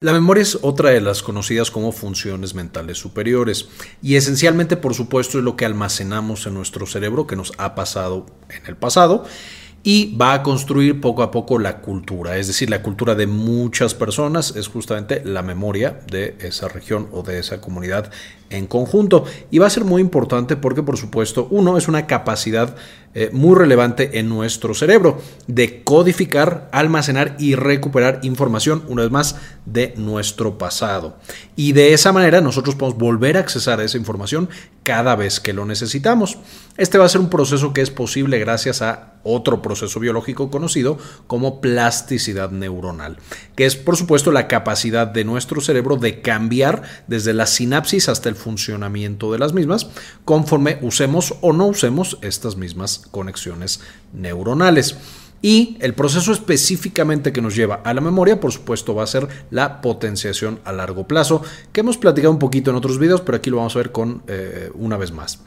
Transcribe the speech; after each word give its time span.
La 0.00 0.12
memoria 0.12 0.42
es 0.42 0.60
otra 0.62 0.90
de 0.90 1.00
las 1.00 1.24
conocidas 1.24 1.72
como 1.72 1.90
funciones 1.90 2.54
mentales 2.54 2.98
superiores 2.98 3.68
y 4.00 4.14
esencialmente 4.14 4.76
por 4.76 4.94
supuesto 4.94 5.38
es 5.38 5.44
lo 5.44 5.56
que 5.56 5.64
almacenamos 5.64 6.46
en 6.46 6.54
nuestro 6.54 6.86
cerebro 6.86 7.26
que 7.26 7.34
nos 7.34 7.52
ha 7.58 7.74
pasado 7.74 8.26
en 8.48 8.64
el 8.66 8.76
pasado 8.76 9.24
y 9.82 10.16
va 10.16 10.34
a 10.34 10.44
construir 10.44 11.00
poco 11.00 11.24
a 11.24 11.32
poco 11.32 11.58
la 11.58 11.80
cultura, 11.80 12.36
es 12.36 12.46
decir, 12.46 12.70
la 12.70 12.80
cultura 12.80 13.16
de 13.16 13.26
muchas 13.26 13.94
personas 13.94 14.54
es 14.54 14.68
justamente 14.68 15.20
la 15.24 15.42
memoria 15.42 15.98
de 16.08 16.36
esa 16.38 16.68
región 16.68 17.08
o 17.10 17.24
de 17.24 17.40
esa 17.40 17.60
comunidad 17.60 18.12
en 18.50 18.66
conjunto. 18.66 19.24
Y 19.50 19.58
va 19.58 19.66
a 19.66 19.70
ser 19.70 19.84
muy 19.84 20.00
importante 20.00 20.56
porque, 20.56 20.82
por 20.82 20.96
supuesto, 20.96 21.48
uno 21.50 21.76
es 21.76 21.88
una 21.88 22.06
capacidad 22.06 22.74
eh, 23.14 23.30
muy 23.32 23.56
relevante 23.56 24.18
en 24.18 24.28
nuestro 24.28 24.74
cerebro 24.74 25.20
de 25.46 25.82
codificar, 25.82 26.68
almacenar 26.72 27.36
y 27.38 27.54
recuperar 27.54 28.20
información, 28.22 28.84
una 28.86 29.02
vez 29.02 29.10
más, 29.10 29.36
de 29.64 29.94
nuestro 29.96 30.58
pasado. 30.58 31.16
Y 31.56 31.72
de 31.72 31.94
esa 31.94 32.12
manera 32.12 32.40
nosotros 32.40 32.74
podemos 32.74 32.98
volver 32.98 33.36
a 33.36 33.40
accesar 33.40 33.80
a 33.80 33.84
esa 33.84 33.96
información 33.96 34.48
cada 34.82 35.16
vez 35.16 35.40
que 35.40 35.52
lo 35.52 35.64
necesitamos. 35.64 36.38
Este 36.76 36.98
va 36.98 37.06
a 37.06 37.08
ser 37.08 37.20
un 37.20 37.30
proceso 37.30 37.72
que 37.72 37.80
es 37.80 37.90
posible 37.90 38.38
gracias 38.38 38.82
a 38.82 39.14
otro 39.22 39.62
proceso 39.62 40.00
biológico 40.00 40.50
conocido 40.50 40.98
como 41.26 41.60
plasticidad 41.60 42.50
neuronal, 42.50 43.18
que 43.56 43.66
es 43.66 43.76
por 43.76 43.96
supuesto 43.96 44.32
la 44.32 44.48
capacidad 44.48 45.06
de 45.06 45.24
nuestro 45.24 45.60
cerebro 45.60 45.96
de 45.96 46.20
cambiar 46.20 46.82
desde 47.06 47.34
la 47.34 47.46
sinapsis 47.46 48.08
hasta 48.08 48.28
el 48.28 48.36
funcionamiento 48.38 49.30
de 49.32 49.38
las 49.38 49.52
mismas 49.52 49.88
conforme 50.24 50.78
usemos 50.80 51.34
o 51.42 51.52
no 51.52 51.66
usemos 51.66 52.18
estas 52.22 52.56
mismas 52.56 53.02
conexiones 53.10 53.80
neuronales. 54.14 54.96
Y 55.40 55.76
el 55.80 55.94
proceso 55.94 56.32
específicamente 56.32 57.32
que 57.32 57.40
nos 57.40 57.54
lleva 57.54 57.76
a 57.84 57.94
la 57.94 58.00
memoria, 58.00 58.40
por 58.40 58.52
supuesto, 58.52 58.94
va 58.94 59.04
a 59.04 59.06
ser 59.06 59.28
la 59.50 59.80
potenciación 59.80 60.58
a 60.64 60.72
largo 60.72 61.06
plazo, 61.06 61.42
que 61.72 61.80
hemos 61.80 61.96
platicado 61.96 62.32
un 62.32 62.40
poquito 62.40 62.70
en 62.70 62.76
otros 62.76 62.98
videos, 62.98 63.20
pero 63.20 63.36
aquí 63.36 63.50
lo 63.50 63.58
vamos 63.58 63.76
a 63.76 63.78
ver 63.78 63.92
con 63.92 64.22
eh, 64.26 64.70
una 64.74 64.96
vez 64.96 65.12
más. 65.12 65.40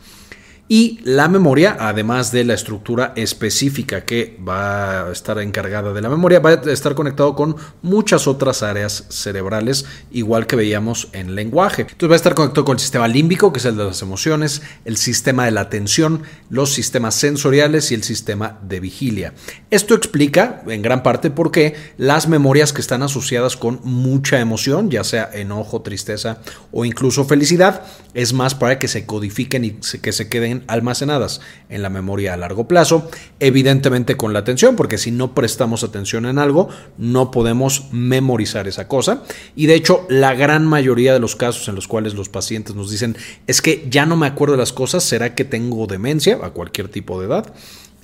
Y 0.73 0.99
la 1.03 1.27
memoria, 1.27 1.75
además 1.77 2.31
de 2.31 2.45
la 2.45 2.53
estructura 2.53 3.11
específica 3.17 4.05
que 4.05 4.39
va 4.47 5.09
a 5.09 5.11
estar 5.11 5.37
encargada 5.39 5.91
de 5.91 6.01
la 6.01 6.07
memoria, 6.07 6.39
va 6.39 6.51
a 6.51 6.71
estar 6.71 6.95
conectado 6.95 7.35
con 7.35 7.57
muchas 7.81 8.25
otras 8.25 8.63
áreas 8.63 9.03
cerebrales, 9.09 9.83
igual 10.11 10.47
que 10.47 10.55
veíamos 10.55 11.09
en 11.11 11.35
lenguaje. 11.35 11.81
Entonces 11.81 12.09
va 12.09 12.13
a 12.13 12.15
estar 12.15 12.35
conectado 12.35 12.63
con 12.63 12.77
el 12.77 12.79
sistema 12.79 13.09
límbico, 13.09 13.51
que 13.51 13.59
es 13.59 13.65
el 13.65 13.75
de 13.75 13.83
las 13.83 14.01
emociones, 14.01 14.61
el 14.85 14.95
sistema 14.95 15.43
de 15.43 15.51
la 15.51 15.59
atención, 15.59 16.23
los 16.49 16.71
sistemas 16.71 17.15
sensoriales 17.15 17.91
y 17.91 17.95
el 17.95 18.03
sistema 18.03 18.57
de 18.65 18.79
vigilia. 18.79 19.33
Esto 19.71 19.93
explica 19.93 20.63
en 20.67 20.81
gran 20.81 21.03
parte 21.03 21.31
por 21.31 21.51
qué 21.51 21.75
las 21.97 22.29
memorias 22.29 22.71
que 22.71 22.79
están 22.79 23.03
asociadas 23.03 23.57
con 23.57 23.81
mucha 23.83 24.39
emoción, 24.39 24.89
ya 24.89 25.03
sea 25.03 25.29
enojo, 25.33 25.81
tristeza 25.81 26.37
o 26.71 26.85
incluso 26.85 27.25
felicidad, 27.25 27.81
es 28.13 28.31
más 28.31 28.55
para 28.55 28.79
que 28.79 28.87
se 28.87 29.05
codifiquen 29.05 29.65
y 29.65 29.71
que 29.71 30.13
se 30.13 30.29
queden 30.29 30.60
almacenadas 30.67 31.41
en 31.69 31.81
la 31.81 31.89
memoria 31.89 32.33
a 32.33 32.37
largo 32.37 32.67
plazo, 32.67 33.09
evidentemente 33.39 34.17
con 34.17 34.33
la 34.33 34.39
atención, 34.39 34.75
porque 34.75 34.97
si 34.97 35.11
no 35.11 35.33
prestamos 35.33 35.83
atención 35.83 36.25
en 36.25 36.39
algo, 36.39 36.69
no 36.97 37.31
podemos 37.31 37.85
memorizar 37.91 38.67
esa 38.67 38.87
cosa. 38.87 39.23
Y 39.55 39.65
de 39.65 39.75
hecho, 39.75 40.05
la 40.09 40.33
gran 40.33 40.65
mayoría 40.65 41.13
de 41.13 41.19
los 41.19 41.35
casos 41.35 41.67
en 41.67 41.75
los 41.75 41.87
cuales 41.87 42.13
los 42.13 42.29
pacientes 42.29 42.75
nos 42.75 42.91
dicen, 42.91 43.15
es 43.47 43.61
que 43.61 43.87
ya 43.89 44.05
no 44.05 44.17
me 44.17 44.27
acuerdo 44.27 44.53
de 44.53 44.59
las 44.59 44.73
cosas, 44.73 45.03
¿será 45.03 45.35
que 45.35 45.45
tengo 45.45 45.87
demencia 45.87 46.39
a 46.43 46.51
cualquier 46.51 46.89
tipo 46.89 47.19
de 47.19 47.27
edad? 47.27 47.53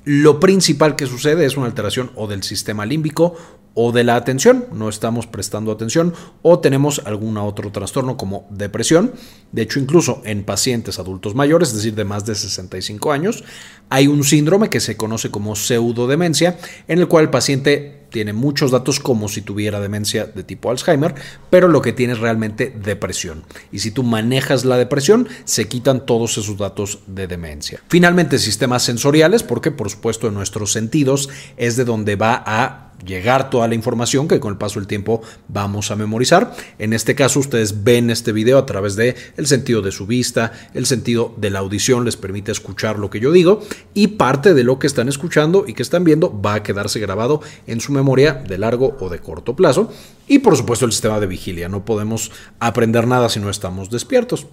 Lo 0.06 0.40
principal 0.40 0.96
que 0.96 1.06
sucede 1.06 1.46
es 1.46 1.58
una 1.58 1.66
alteración 1.66 2.12
o 2.16 2.28
del 2.28 2.42
sistema 2.44 2.86
límbico 2.86 3.36
o 3.80 3.92
de 3.92 4.04
la 4.04 4.16
atención, 4.16 4.66
no 4.74 4.90
estamos 4.90 5.28
prestando 5.28 5.72
atención 5.72 6.16
o 6.42 6.58
tenemos 6.58 7.00
algún 7.06 7.38
otro 7.38 7.72
trastorno 7.72 8.18
como 8.18 8.48
depresión. 8.50 9.12
De 9.52 9.62
hecho, 9.62 9.80
incluso 9.80 10.24
en 10.26 10.44
pacientes 10.44 10.98
adultos 10.98 11.36
mayores, 11.36 11.70
es 11.70 11.76
decir, 11.76 11.94
de 11.94 12.04
más 12.04 12.26
de 12.26 12.34
65 12.34 13.12
años, 13.12 13.44
hay 13.90 14.08
un 14.08 14.24
síndrome 14.24 14.72
que 14.72 14.80
se 14.80 14.98
conoce 14.98 15.30
como 15.30 15.56
pseudodemencia, 15.56 16.58
en 16.88 16.98
el 16.98 17.08
cual 17.08 17.26
el 17.26 17.30
paciente 17.30 18.08
tiene 18.10 18.34
muchos 18.34 18.72
datos 18.72 19.00
como 19.00 19.28
si 19.28 19.44
tuviera 19.44 19.80
demencia 19.80 20.26
de 20.26 20.44
tipo 20.44 20.72
Alzheimer, 20.72 21.14
pero 21.52 21.68
lo 21.68 21.84
que 21.84 21.94
tiene 21.94 22.14
es 22.14 22.20
realmente 22.20 22.74
depresión. 22.84 23.44
Y 23.72 23.80
si 23.80 23.92
tú 23.92 24.02
manejas 24.02 24.66
la 24.66 24.78
depresión, 24.78 25.28
se 25.44 25.68
quitan 25.68 26.04
todos 26.08 26.36
esos 26.40 26.58
datos 26.58 27.02
de 27.06 27.28
demencia. 27.28 27.80
Finalmente, 27.90 28.40
sistemas 28.40 28.82
sensoriales, 28.82 29.44
porque 29.44 29.70
por 29.70 29.92
supuesto 29.92 30.28
en 30.28 30.34
nuestros 30.34 30.72
sentidos 30.72 31.30
es 31.58 31.76
de 31.76 31.86
donde 31.86 32.16
va 32.16 32.42
a 32.44 32.87
llegar 33.06 33.50
toda 33.50 33.68
la 33.68 33.76
información 33.76 34.28
que 34.28 34.40
con 34.40 34.52
el 34.52 34.58
paso 34.58 34.80
del 34.80 34.88
tiempo 34.88 35.22
vamos 35.48 35.92
a 35.92 35.96
memorizar. 35.96 36.56
En 36.80 36.94
este 36.94 37.16
caso 37.16 37.40
ustedes 37.40 37.84
ven 37.84 38.10
este 38.10 38.32
video 38.32 38.58
a 38.58 38.66
través 38.66 38.96
de 38.96 39.16
el 39.38 39.48
sentido 39.48 39.82
de 39.82 39.92
su 39.92 40.06
vista, 40.06 40.52
el 40.74 40.86
sentido 40.86 41.34
de 41.38 41.50
la 41.50 41.60
audición 41.60 42.06
les 42.06 42.18
permite 42.18 42.52
escuchar 42.52 43.00
lo 43.00 43.10
que 43.10 43.20
yo 43.20 43.32
digo 43.32 43.62
y 43.94 44.08
parte 44.08 44.54
de 44.54 44.64
lo 44.64 44.80
que 44.80 44.88
están 44.88 45.10
escuchando 45.10 45.66
y 45.68 45.74
que 45.74 45.84
están 45.84 46.04
viendo 46.04 46.40
va 46.42 46.56
a 46.56 46.64
quedarse 46.64 47.00
grabado 47.00 47.42
en 47.66 47.82
su 47.82 47.92
memoria 47.92 48.34
de 48.34 48.58
largo 48.58 48.98
o 49.00 49.10
de 49.10 49.20
corto 49.20 49.56
plazo. 49.56 49.92
Y 50.28 50.40
por 50.40 50.58
supuesto 50.58 50.86
el 50.86 50.92
sistema 50.92 51.20
de 51.20 51.28
vigilia, 51.28 51.70
no 51.70 51.86
podemos 51.86 52.32
aprender 52.60 53.08
nada 53.08 53.30
si 53.30 53.40
no 53.40 53.50
estamos 53.50 53.90
despiertos. 53.90 54.48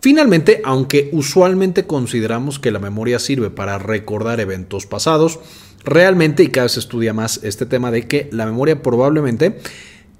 Finalmente, 0.00 0.62
aunque 0.64 1.10
usualmente 1.12 1.86
consideramos 1.86 2.58
que 2.58 2.70
la 2.70 2.78
memoria 2.78 3.18
sirve 3.18 3.50
para 3.50 3.78
recordar 3.78 4.40
eventos 4.40 4.86
pasados, 4.86 5.40
realmente, 5.84 6.42
y 6.42 6.48
cada 6.48 6.64
vez 6.64 6.72
se 6.72 6.80
estudia 6.80 7.12
más 7.12 7.40
este 7.42 7.66
tema 7.66 7.90
de 7.90 8.06
que 8.06 8.28
la 8.32 8.46
memoria 8.46 8.82
probablemente 8.82 9.60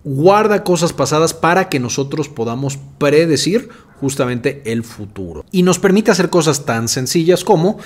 guarda 0.05 0.65
cosas 0.65 0.93
pasadas 0.93 1.35
para 1.35 1.69
que 1.69 1.81
nosotros 1.81 2.29
podamos 2.29 2.79
predecir 2.99 3.69
justamente 4.01 4.63
el 4.65 4.85
futuro. 4.85 5.45
Y 5.51 5.63
nos 5.63 5.79
permite 5.79 6.11
hacer 6.11 6.31
cosas 6.31 6.65
tan 6.65 6.89
sencillas 6.89 7.45
como 7.45 7.79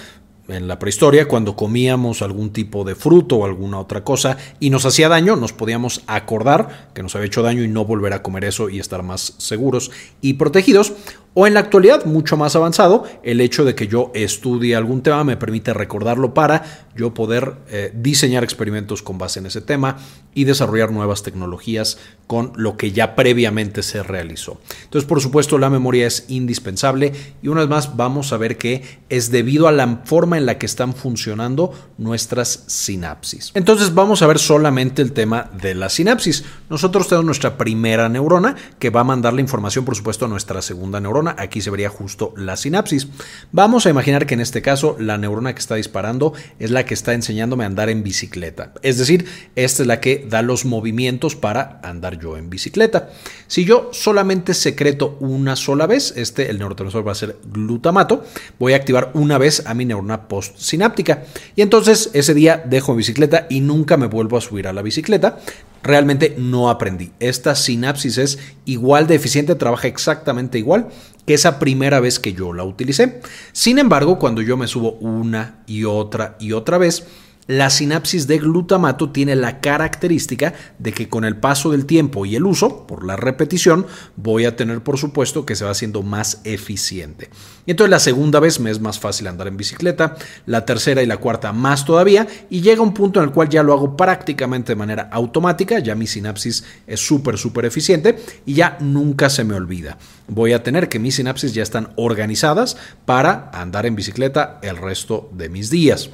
en 0.49 0.67
la 0.67 0.79
prehistoria, 0.79 1.29
cuando 1.29 1.55
comíamos 1.55 2.21
algún 2.21 2.53
tipo 2.53 2.83
de 2.85 2.97
fruto 2.97 3.37
o 3.37 3.45
alguna 3.45 3.79
otra 3.79 4.03
cosa 4.03 4.37
y 4.59 4.71
nos 4.71 4.85
hacía 4.85 5.09
daño, 5.09 5.37
nos 5.37 5.53
podíamos 5.53 6.03
acordar 6.09 6.91
que 6.95 7.03
nos 7.03 7.15
había 7.15 7.27
hecho 7.27 7.43
daño 7.43 7.63
y 7.63 7.69
no 7.69 7.85
volver 7.85 8.13
a 8.13 8.23
comer 8.23 8.45
eso 8.45 8.69
y 8.69 8.81
estar 8.81 9.03
más 9.05 9.35
seguros 9.39 9.93
y 10.21 10.35
protegidos. 10.35 10.95
O 11.35 11.47
en 11.47 11.55
la 11.55 11.61
actualidad, 11.61 12.05
mucho 12.05 12.37
más 12.37 12.57
avanzado, 12.57 13.05
el 13.23 13.41
hecho 13.41 13.65
de 13.65 13.75
que 13.75 13.89
yo 13.89 14.11
estudie 14.13 14.77
algún 14.77 15.03
tema 15.03 15.25
me 15.25 15.39
permite 15.39 15.73
recordarlo 15.73 16.35
para 16.35 16.85
yo 16.95 17.15
poder 17.15 17.55
eh, 17.71 17.91
diseñar 17.95 18.45
experimentos 18.45 19.01
con 19.01 19.17
base 19.17 19.41
en 19.41 19.47
ese 19.47 19.63
tema 19.63 19.97
y 20.35 20.45
desarrollar 20.45 20.93
nuevas 20.93 21.23
tecnologías 21.23 21.97
con 22.27 22.53
lo 22.57 22.77
que 22.77 22.93
ya 22.93 23.15
previamente 23.15 23.83
se 23.83 24.03
realizó. 24.03 24.61
Entonces, 24.85 25.09
por 25.09 25.23
supuesto, 25.23 25.57
la 25.57 25.71
memoria 25.71 26.07
es 26.07 26.27
indispensable 26.29 27.13
y 27.43 27.49
una 27.49 27.61
vez 27.61 27.71
más 27.71 27.97
vamos 27.97 28.35
a 28.35 28.37
ver 28.37 28.59
que 28.59 29.01
es 29.09 29.31
debido 29.31 29.69
a 29.69 29.73
la 29.73 30.03
forma 30.05 30.37
en 30.37 30.45
la 30.45 30.59
que 30.59 30.67
están 30.67 30.93
funcionando 30.93 31.73
nuestras 31.97 32.65
sinapsis. 32.67 33.53
Entonces, 33.55 33.95
vamos 33.95 34.21
a 34.21 34.27
ver 34.27 34.39
solamente 34.39 35.01
el 35.01 35.13
tema 35.13 35.51
de 35.63 35.75
la 35.75 35.89
sinapsis. 35.89 36.45
Nosotros 36.69 37.09
tenemos 37.09 37.25
nuestra 37.25 37.57
primera 37.57 38.11
neurona 38.11 38.55
que 38.79 38.91
va 38.91 39.01
a 39.01 39.05
mandar 39.05 39.33
la 39.33 39.41
información, 39.41 39.87
por 39.87 39.97
supuesto, 39.97 40.27
a 40.27 40.29
nuestra 40.29 40.61
segunda 40.61 41.01
neurona 41.01 41.22
aquí 41.31 41.61
se 41.61 41.71
vería 41.71 41.89
justo 41.89 42.35
la 42.37 42.57
sinapsis. 42.57 43.09
Vamos 43.53 43.87
a 43.87 43.91
imaginar 43.91 44.27
que 44.27 44.35
en 44.35 44.41
este 44.41 44.63
caso 44.63 44.97
la 44.99 45.19
neurona 45.19 45.55
que 45.55 45.61
está 45.61 45.77
disparando 45.77 46.33
es 46.59 46.71
la 46.71 46.85
que 46.85 46.95
está 46.95 47.15
enseñándome 47.15 47.65
a 47.65 47.69
andar 47.69 47.89
en 47.89 48.03
bicicleta. 48.03 48.73
Es 48.83 48.99
decir, 48.99 49.27
esta 49.57 49.83
es 49.83 49.87
la 49.87 50.01
que 50.01 50.27
da 50.29 50.43
los 50.43 50.65
movimientos 50.65 51.37
para 51.37 51.81
andar 51.83 52.19
yo 52.19 52.37
en 52.37 52.51
bicicleta. 52.51 53.11
Si 53.47 53.65
yo 53.65 53.91
solamente 53.93 54.55
secreto 54.55 55.17
una 55.21 55.57
sola 55.57 55.87
vez, 55.87 56.15
este, 56.17 56.51
el 56.51 56.59
neurotransmisor 56.59 57.07
va 57.07 57.13
a 57.13 57.17
ser 57.17 57.37
glutamato, 57.45 58.25
voy 58.59 58.73
a 58.73 58.77
activar 58.77 59.11
una 59.15 59.39
vez 59.39 59.63
a 59.67 59.75
mi 59.75 59.85
neurona 59.85 60.29
postsináptica. 60.29 61.25
Y 61.57 61.63
entonces 61.63 62.11
ese 62.13 62.35
día 62.35 62.63
dejo 62.65 62.95
bicicleta 62.95 63.47
y 63.49 63.61
nunca 63.61 63.97
me 63.97 64.07
vuelvo 64.07 64.37
a 64.37 64.41
subir 64.41 64.67
a 64.69 64.73
la 64.73 64.83
bicicleta 64.83 65.39
realmente 65.83 66.35
no 66.39 66.71
aprendí. 66.71 67.13
Esta 67.21 67.55
sinapsis 67.55 68.19
es 68.19 68.39
igual 68.65 69.07
de 69.07 69.15
eficiente, 69.15 69.55
trabaja 69.55 69.89
exactamente 69.89 70.59
igual 70.59 70.89
que 71.27 71.35
esa 71.35 71.59
primera 71.59 72.01
vez 72.01 72.19
que 72.19 72.33
yo 72.33 72.53
la 72.53 72.65
utilicé. 72.65 73.21
Sin 73.53 73.79
embargo, 73.79 74.19
cuando 74.19 74.43
yo 74.43 74.57
me 74.57 74.67
subo 74.67 74.93
una 74.95 75.63
y 75.67 75.85
otra 75.85 76.37
y 76.41 76.53
otra 76.53 76.79
vez, 76.79 77.07
la 77.47 77.71
sinapsis 77.71 78.27
de 78.27 78.39
glutamato 78.39 79.11
tiene 79.11 79.35
la 79.35 79.61
característica 79.61 80.55
de 80.79 80.93
que 80.93 81.09
con 81.09 81.25
el 81.25 81.37
paso 81.37 81.73
del 81.73 81.87
tiempo 81.87 82.25
y 82.25 82.37
el 82.37 82.47
uso, 82.47 82.87
por 82.87 83.05
la 83.05 83.17
repetición, 83.17 83.87
voy 84.17 84.45
a 84.45 84.55
tener 84.55 84.83
por 84.83 84.97
supuesto 84.97 85.45
que 85.45 85.57
se 85.57 85.65
va 85.65 85.73
haciendo 85.73 86.03
más 86.03 86.41
eficiente. 86.45 87.31
Y 87.67 87.73
entonces 87.73 87.91
la 87.91 87.99
segunda 87.99 88.39
vez 88.39 88.61
me 88.61 88.71
es 88.71 88.81
más 88.81 89.01
fácil 89.01 89.27
andar 89.27 89.49
en 89.49 89.57
bicicleta, 89.57 90.17
la 90.47 90.65
tercera 90.65 91.03
y 91.03 91.07
la 91.07 91.17
cuarta 91.17 91.53
más 91.53 91.85
todavía, 91.85 92.29
y 92.49 92.61
llega 92.61 92.81
un 92.81 92.95
punto 92.95 93.21
en 93.21 93.27
el 93.27 93.33
cual 93.33 93.49
ya 93.49 93.63
lo 93.63 93.73
hago 93.73 93.97
prácticamente 93.97 94.73
de 94.73 94.77
manera 94.77 95.09
automática, 95.13 95.81
ya 95.81 95.95
mi 95.95 96.07
sinapsis 96.07 96.65
es 96.87 97.01
súper, 97.01 97.39
súper 97.39 97.65
eficiente 97.65 98.19
y 98.47 98.55
ya 98.55 98.77
nunca 98.81 99.29
se 99.29 99.45
me 99.45 99.55
olvida. 99.55 99.99
Voy 100.29 100.53
a 100.53 100.63
tener 100.63 100.89
que 100.89 100.99
mis 100.99 101.17
sinapsis 101.17 101.55
ya 101.55 101.63
están 101.63 101.93
organizadas 101.97 102.77
para 103.05 103.51
andar 103.53 103.87
en 103.87 103.97
bicicleta 103.97 104.61
el 104.63 104.77
resto 104.77 105.29
de 105.33 105.49
mis 105.49 105.71
días. 105.71 106.11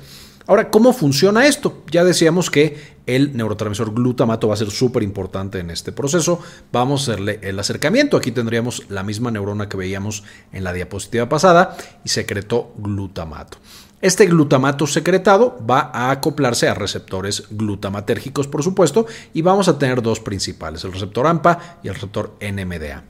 Ahora, 0.49 0.71
¿cómo 0.71 0.95
funciona 0.95 1.47
esto? 1.47 1.83
Ya 1.91 2.05
decíamos 2.05 2.51
que 2.51 2.97
el 3.05 3.37
neurotransmisor 3.37 3.93
glutamato 3.93 4.49
va 4.49 4.55
a 4.55 4.57
ser 4.57 4.71
súper 4.71 5.03
importante 5.03 5.59
en 5.59 5.71
este 5.71 5.93
proceso. 5.93 6.41
Vamos 6.73 7.07
a 7.07 7.13
hacerle 7.13 7.39
el 7.43 7.59
acercamiento. 7.59 8.17
Aquí 8.17 8.33
tendríamos 8.33 8.85
la 8.89 9.03
misma 9.03 9.31
neurona 9.31 9.69
que 9.69 9.77
veíamos 9.77 10.25
en 10.55 10.65
la 10.65 10.73
diapositiva 10.73 11.29
pasada 11.29 11.77
y 12.03 12.09
secretó 12.09 12.73
glutamato. 12.79 13.59
Este 14.01 14.25
glutamato 14.25 14.87
secretado 14.87 15.59
va 15.69 15.91
a 15.93 16.11
acoplarse 16.11 16.67
a 16.67 16.75
receptores 16.75 17.45
glutamatérgicos, 17.51 18.47
por 18.47 18.63
supuesto, 18.63 19.07
y 19.35 19.43
vamos 19.43 19.69
a 19.69 19.79
tener 19.79 20.01
dos 20.01 20.21
principales, 20.21 20.83
el 20.83 20.93
receptor 20.93 21.27
AMPA 21.27 21.81
y 21.83 21.89
el 21.89 21.95
receptor 21.95 22.37
NMDA. 22.41 23.05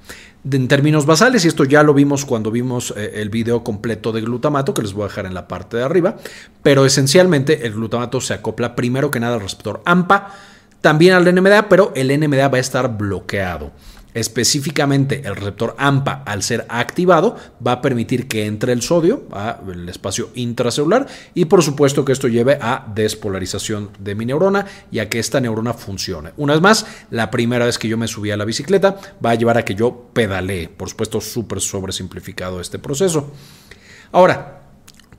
En 0.50 0.68
términos 0.68 1.04
basales, 1.04 1.44
y 1.44 1.48
esto 1.48 1.64
ya 1.64 1.82
lo 1.82 1.94
vimos 1.94 2.24
cuando 2.24 2.50
vimos 2.50 2.94
eh, 2.96 3.12
el 3.16 3.28
video 3.28 3.64
completo 3.64 4.12
de 4.12 4.20
glutamato, 4.20 4.72
que 4.72 4.82
les 4.82 4.92
voy 4.92 5.04
a 5.04 5.08
dejar 5.08 5.26
en 5.26 5.34
la 5.34 5.48
parte 5.48 5.76
de 5.76 5.82
arriba, 5.82 6.16
pero 6.62 6.86
esencialmente 6.86 7.66
el 7.66 7.74
glutamato 7.74 8.20
se 8.20 8.34
acopla 8.34 8.76
primero 8.76 9.10
que 9.10 9.20
nada 9.20 9.34
al 9.34 9.40
receptor 9.40 9.82
AMPA, 9.84 10.32
también 10.80 11.14
al 11.14 11.34
NMDA, 11.34 11.68
pero 11.68 11.92
el 11.96 12.08
NMDA 12.18 12.48
va 12.48 12.58
a 12.58 12.60
estar 12.60 12.96
bloqueado. 12.96 13.72
Específicamente 14.18 15.22
el 15.24 15.36
receptor 15.36 15.76
AMPA, 15.78 16.24
al 16.26 16.42
ser 16.42 16.66
activado, 16.68 17.36
va 17.64 17.72
a 17.72 17.80
permitir 17.80 18.26
que 18.26 18.46
entre 18.46 18.72
el 18.72 18.82
sodio 18.82 19.28
al 19.30 19.88
espacio 19.88 20.30
intracelular 20.34 21.06
y 21.34 21.44
por 21.44 21.62
supuesto 21.62 22.04
que 22.04 22.10
esto 22.10 22.26
lleve 22.26 22.58
a 22.60 22.84
despolarización 22.92 23.90
de 24.00 24.16
mi 24.16 24.26
neurona 24.26 24.66
y 24.90 24.98
a 24.98 25.08
que 25.08 25.20
esta 25.20 25.40
neurona 25.40 25.72
funcione. 25.72 26.32
Una 26.36 26.54
vez 26.54 26.62
más, 26.62 26.86
la 27.10 27.30
primera 27.30 27.64
vez 27.64 27.78
que 27.78 27.86
yo 27.86 27.96
me 27.96 28.08
subí 28.08 28.32
a 28.32 28.36
la 28.36 28.44
bicicleta 28.44 28.96
va 29.24 29.30
a 29.30 29.34
llevar 29.36 29.56
a 29.56 29.64
que 29.64 29.76
yo 29.76 30.08
pedalee. 30.12 30.68
Por 30.68 30.88
supuesto, 30.88 31.20
súper 31.20 31.60
sobresimplificado 31.60 32.60
este 32.60 32.80
proceso. 32.80 33.32
Ahora, 34.10 34.62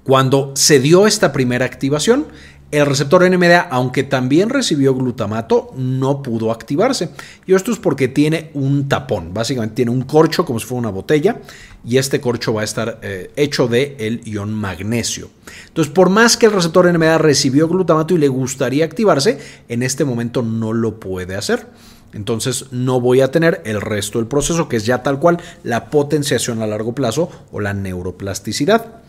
cuando 0.04 0.52
se 0.58 0.82
dio 0.82 1.08
esta 1.08 1.32
primera 1.32 1.66
activación, 1.66 2.28
el 2.72 2.86
receptor 2.86 3.28
NMDA, 3.28 3.62
aunque 3.72 4.04
también 4.04 4.50
recibió 4.50 4.94
glutamato, 4.94 5.72
no 5.76 6.22
pudo 6.22 6.52
activarse. 6.52 7.10
Y 7.48 7.54
esto 7.54 7.72
es 7.72 7.80
porque 7.80 8.08
tiene 8.08 8.52
un 8.54 8.88
tapón, 8.88 9.34
básicamente 9.34 9.76
tiene 9.76 9.92
un 9.92 10.04
corcho 10.04 10.46
como 10.46 10.60
si 10.60 10.68
fuera 10.68 10.80
una 10.80 10.92
botella, 10.92 11.42
y 11.84 11.98
este 11.98 12.22
corcho 12.22 12.54
va 12.54 12.62
a 12.62 12.66
estar 12.66 13.00
eh, 13.02 13.32
hecho 13.36 13.68
de 13.68 13.96
el 14.00 14.22
ion 14.24 14.54
magnesio. 14.54 15.30
Entonces, 15.68 15.92
por 15.92 16.10
más 16.10 16.38
que 16.38 16.46
el 16.46 16.52
receptor 16.52 16.92
NMDA 16.92 17.18
recibió 17.18 17.68
glutamato 17.68 18.14
y 18.14 18.20
le 18.20 18.28
gustaría 18.28 18.86
activarse, 18.86 19.40
en 19.68 19.82
este 19.82 20.06
momento 20.06 20.44
no 20.44 20.74
lo 20.74 21.00
puede 21.00 21.36
hacer. 21.36 21.68
Entonces 22.14 22.66
no 22.72 23.00
voy 23.00 23.22
a 23.22 23.32
tener 23.32 23.62
el 23.66 23.82
resto 23.82 24.18
del 24.18 24.28
proceso, 24.28 24.68
que 24.68 24.78
es 24.78 24.86
ya 24.86 25.04
tal 25.04 25.20
cual 25.20 25.40
la 25.64 25.90
potenciación 25.90 26.62
a 26.62 26.68
largo 26.68 26.94
plazo 26.94 27.30
o 27.52 27.60
la 27.60 27.74
neuroplasticidad. 27.74 29.02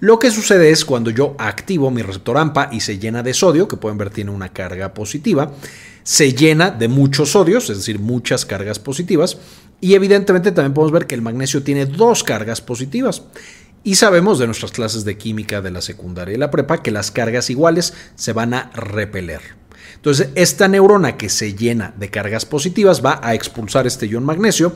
Lo 0.00 0.18
que 0.20 0.30
sucede 0.30 0.70
es 0.70 0.84
cuando 0.84 1.10
yo 1.10 1.34
activo 1.38 1.90
mi 1.90 2.02
receptor 2.02 2.38
AMPA 2.38 2.68
y 2.70 2.80
se 2.80 2.98
llena 2.98 3.24
de 3.24 3.34
sodio, 3.34 3.66
que 3.66 3.76
pueden 3.76 3.98
ver 3.98 4.10
tiene 4.10 4.30
una 4.30 4.52
carga 4.52 4.94
positiva, 4.94 5.52
se 6.04 6.32
llena 6.34 6.70
de 6.70 6.86
muchos 6.86 7.32
sodios, 7.32 7.68
es 7.68 7.78
decir, 7.78 7.98
muchas 7.98 8.46
cargas 8.46 8.78
positivas, 8.78 9.38
y 9.80 9.94
evidentemente 9.94 10.52
también 10.52 10.72
podemos 10.72 10.92
ver 10.92 11.06
que 11.06 11.16
el 11.16 11.22
magnesio 11.22 11.64
tiene 11.64 11.86
dos 11.86 12.22
cargas 12.22 12.60
positivas. 12.60 13.24
Y 13.82 13.96
sabemos 13.96 14.38
de 14.38 14.46
nuestras 14.46 14.70
clases 14.70 15.04
de 15.04 15.18
química 15.18 15.60
de 15.60 15.70
la 15.70 15.80
secundaria 15.80 16.34
y 16.34 16.38
la 16.38 16.50
prepa 16.50 16.82
que 16.82 16.90
las 16.90 17.10
cargas 17.10 17.50
iguales 17.50 17.92
se 18.14 18.32
van 18.32 18.54
a 18.54 18.70
repeler. 18.74 19.40
Entonces, 19.94 20.28
esta 20.36 20.68
neurona 20.68 21.16
que 21.16 21.28
se 21.28 21.54
llena 21.54 21.92
de 21.96 22.10
cargas 22.10 22.46
positivas 22.46 23.04
va 23.04 23.20
a 23.22 23.34
expulsar 23.34 23.86
este 23.86 24.06
ion 24.06 24.24
magnesio 24.24 24.74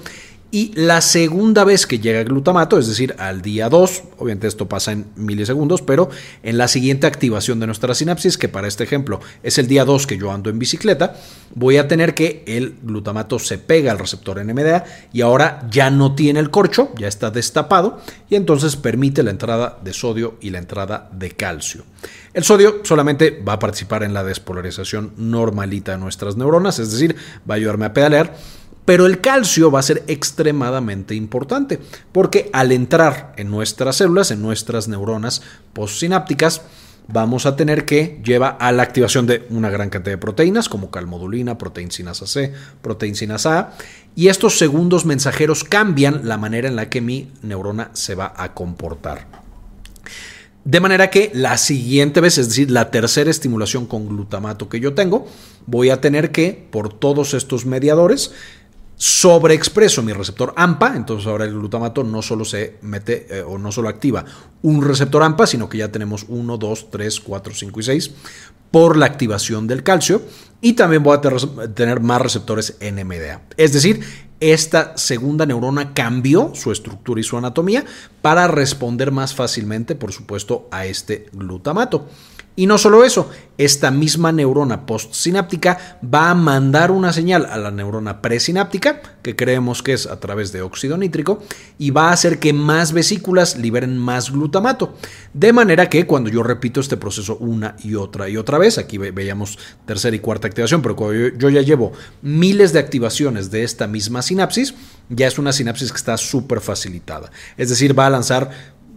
y 0.55 0.71
la 0.75 1.01
segunda 1.01 1.65
vez 1.65 1.87
que 1.87 1.99
llega 1.99 2.23
glutamato, 2.25 2.79
es 2.79 2.87
decir, 2.87 3.15
al 3.19 3.41
día 3.41 3.71
2, 3.71 4.03
obviamente 4.19 4.47
esto 4.47 4.69
pasa 4.69 4.93
en 4.93 5.07
milisegundos, 5.17 5.81
pero 5.81 6.11
en 6.43 6.59
la 6.59 6.69
siguiente 6.69 7.07
activación 7.07 7.59
de 7.59 7.65
nuestra 7.65 7.95
sinapsis, 7.95 8.37
que 8.37 8.51
para 8.51 8.69
este 8.69 8.85
ejemplo 8.85 9.19
es 9.43 9.57
el 9.57 9.67
día 9.67 9.87
2 9.87 10.07
que 10.07 10.19
yo 10.19 10.31
ando 10.31 10.51
en 10.51 10.59
bicicleta, 10.59 11.17
voy 11.55 11.79
a 11.79 11.89
tener 11.89 12.13
que 12.13 12.45
el 12.47 12.77
glutamato 12.83 13.39
se 13.39 13.57
pega 13.57 13.93
al 13.93 13.99
receptor 13.99 14.45
NMDA 14.45 14.85
y 15.11 15.23
ahora 15.23 15.67
ya 15.71 15.91
no 15.91 16.15
tiene 16.15 16.39
el 16.39 16.51
corcho, 16.51 16.91
ya 16.99 17.09
está 17.09 17.31
destapado 17.31 18.03
y 18.29 18.35
entonces 18.35 18.77
permite 18.77 19.23
la 19.23 19.31
entrada 19.31 19.79
de 19.83 19.95
sodio 19.95 20.37
y 20.43 20.51
la 20.51 20.59
entrada 20.59 21.09
de 21.13 21.31
calcio. 21.31 21.85
El 22.35 22.45
sodio 22.45 22.81
solamente 22.83 23.43
va 23.47 23.55
a 23.55 23.59
participar 23.59 24.03
en 24.03 24.13
la 24.13 24.23
despolarización 24.23 25.15
normalita 25.17 25.93
de 25.93 25.99
nuestras 25.99 26.37
neuronas, 26.37 26.79
es 26.79 26.93
decir, 26.93 27.17
va 27.51 27.55
a 27.55 27.57
ayudarme 27.57 27.87
a 27.87 27.95
pedalear 27.95 28.37
pero 28.85 29.07
el 29.07 29.21
calcio 29.21 29.71
va 29.71 29.81
a 29.81 29.83
ser 29.83 30.03
extremadamente 30.07 31.15
importante 31.15 31.79
porque 32.13 32.51
al 32.53 32.73
entrar 32.73 33.33
en 33.37 33.51
nuestras 33.51 33.97
células, 33.97 34.31
en 34.31 34.43
nuestras 34.43 34.89
neuronas 34.89 35.43
postsinápticas, 35.73 36.63
vamos 37.09 37.47
a 37.47 37.57
tener 37.57 37.85
que 37.85 38.21
lleva 38.25 38.49
a 38.49 38.73
la 38.73 38.83
activación 38.83 39.27
de 39.27 39.47
una 39.51 39.71
gran 39.71 39.91
cantidad 39.91 40.15
de 40.15 40.19
proteínas 40.19 40.69
como 40.69 40.91
calmodulina, 40.91 41.59
proteincinasa 41.59 42.27
C, 42.27 42.53
proteincinasa 42.81 43.59
A, 43.59 43.73
y 44.15 44.29
estos 44.29 44.59
segundos 44.59 45.05
mensajeros 45.05 45.65
cambian 45.65 46.29
la 46.29 46.39
manera 46.39 46.69
en 46.69 46.77
la 46.77 46.89
que 46.89 47.01
mi 47.01 47.31
neurona 47.43 47.91
se 47.93 48.15
va 48.15 48.33
a 48.37 48.55
comportar. 48.55 49.43
De 50.65 50.79
manera 50.79 51.11
que 51.11 51.33
la 51.35 51.59
siguiente 51.59 52.21
vez, 52.21 52.39
es 52.39 52.49
decir, 52.49 52.71
la 52.71 52.93
tercera 52.93 53.31
estimulación 53.31 53.87
con 53.87 54.07
glutamato 54.07 54.69
que 54.69 54.79
yo 54.79 54.95
tengo, 54.95 55.27
voy 55.67 55.91
a 55.91 56.01
tener 56.01 56.31
que, 56.31 56.69
por 56.71 56.93
todos 56.93 57.35
estos 57.35 57.67
mediadores, 57.67 58.33
sobreexpreso 59.03 60.01
mi 60.05 60.13
receptor 60.13 60.55
AMPA, 60.57 60.95
entonces 60.95 61.27
ahora 61.27 61.45
el 61.45 61.55
glutamato 61.55 62.05
no 62.05 62.23
solo 62.23 62.45
se 62.45 62.77
mete 62.83 63.27
eh, 63.29 63.43
o 63.43 63.59
no 63.59 63.73
solo 63.73 63.89
activa 63.89 64.25
un 64.63 64.81
receptor 64.81 65.25
AMPA, 65.25 65.49
sino 65.49 65.69
que 65.69 65.79
ya 65.79 65.91
tenemos 65.91 66.25
1, 66.29 66.57
2, 66.57 66.91
3, 66.93 67.21
4, 67.21 67.53
5 67.53 67.81
y 67.81 67.83
6 67.83 68.11
por 68.71 68.97
la 68.97 69.07
activación 69.07 69.67
del 69.67 69.83
calcio 69.83 70.23
y 70.61 70.75
también 70.75 71.03
voy 71.03 71.17
a 71.17 71.21
tener 71.75 71.99
más 71.99 72.23
receptores 72.23 72.77
NMDA. 72.81 73.43
Es 73.57 73.73
decir, 73.73 74.05
esta 74.39 74.97
segunda 74.97 75.47
neurona 75.47 75.95
cambió 75.95 76.53
su 76.55 76.71
estructura 76.71 77.21
y 77.21 77.25
su 77.25 77.37
anatomía 77.37 77.85
para 78.23 78.47
responder 78.47 79.11
más 79.11 79.35
fácilmente, 79.35 79.97
por 79.97 80.13
supuesto, 80.13 80.69
a 80.71 80.87
este 80.87 81.27
glutamato. 81.33 82.07
Y 82.55 82.67
no 82.67 82.77
solo 82.77 83.05
eso, 83.05 83.31
esta 83.59 83.91
misma 83.91 84.33
neurona 84.33 84.87
postsináptica 84.87 85.99
va 86.03 86.31
a 86.31 86.35
mandar 86.35 86.91
una 86.91 87.13
señal 87.13 87.47
a 87.47 87.57
la 87.57 87.71
neurona 87.71 88.21
presináptica, 88.21 89.01
que 89.23 89.37
creemos 89.37 89.83
que 89.83 89.93
es 89.93 90.07
a 90.07 90.21
través 90.21 90.53
de 90.53 90.63
óxido 90.63 90.97
nítrico, 90.97 91.43
y 91.79 91.91
va 91.91 92.09
a 92.09 92.13
hacer 92.13 92.39
que 92.39 92.53
más 92.53 92.93
vesículas 92.93 93.57
liberen 93.57 93.97
más 93.97 94.31
glutamato. 94.31 94.95
De 95.33 95.53
manera 95.53 95.89
que 95.89 96.07
cuando 96.07 96.29
yo 96.29 96.43
repito 96.43 96.81
este 96.81 96.97
proceso 96.97 97.37
una 97.37 97.77
y 97.83 97.95
otra 97.95 98.29
y 98.29 98.37
otra 98.37 98.59
vez, 98.59 98.79
aquí 98.79 98.99
veíamos 98.99 99.59
tercera 99.87 100.17
y 100.17 100.21
cuarta 100.21 100.49
activación, 100.49 100.83
pero 100.83 100.97
cuando 100.97 101.29
yo, 101.39 101.49
ya 101.49 101.63
llevo 101.63 101.93
miles 102.21 102.73
de 102.73 102.81
activaciones 102.81 103.51
de 103.51 103.65
esta 103.65 103.87
misma 103.87 104.23
sinapsis, 104.23 104.75
ya 105.09 105.27
es 105.27 105.39
una 105.39 105.53
sinapsis 105.53 105.91
que 105.91 105.99
está 105.99 106.17
súper 106.17 106.61
facilitada. 106.61 107.31
Es 107.57 107.69
decir, 107.69 107.99
va 107.99 108.07
a 108.07 108.11
lanzar 108.11 108.51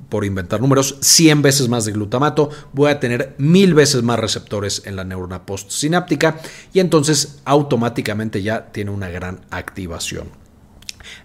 por 0.09 0.25
inventar 0.25 0.61
números, 0.61 0.97
100 1.01 1.41
veces 1.41 1.69
más 1.69 1.85
de 1.85 1.91
glutamato, 1.91 2.49
voy 2.73 2.91
a 2.91 2.99
tener 2.99 3.35
mil 3.37 3.73
veces 3.73 4.03
más 4.03 4.19
receptores 4.19 4.83
en 4.85 4.95
la 4.95 5.03
neurona 5.03 5.45
postsináptica 5.45 6.37
y 6.73 6.79
entonces 6.79 7.39
automáticamente 7.45 8.41
ya 8.41 8.71
tiene 8.71 8.91
una 8.91 9.09
gran 9.09 9.41
activación. 9.49 10.45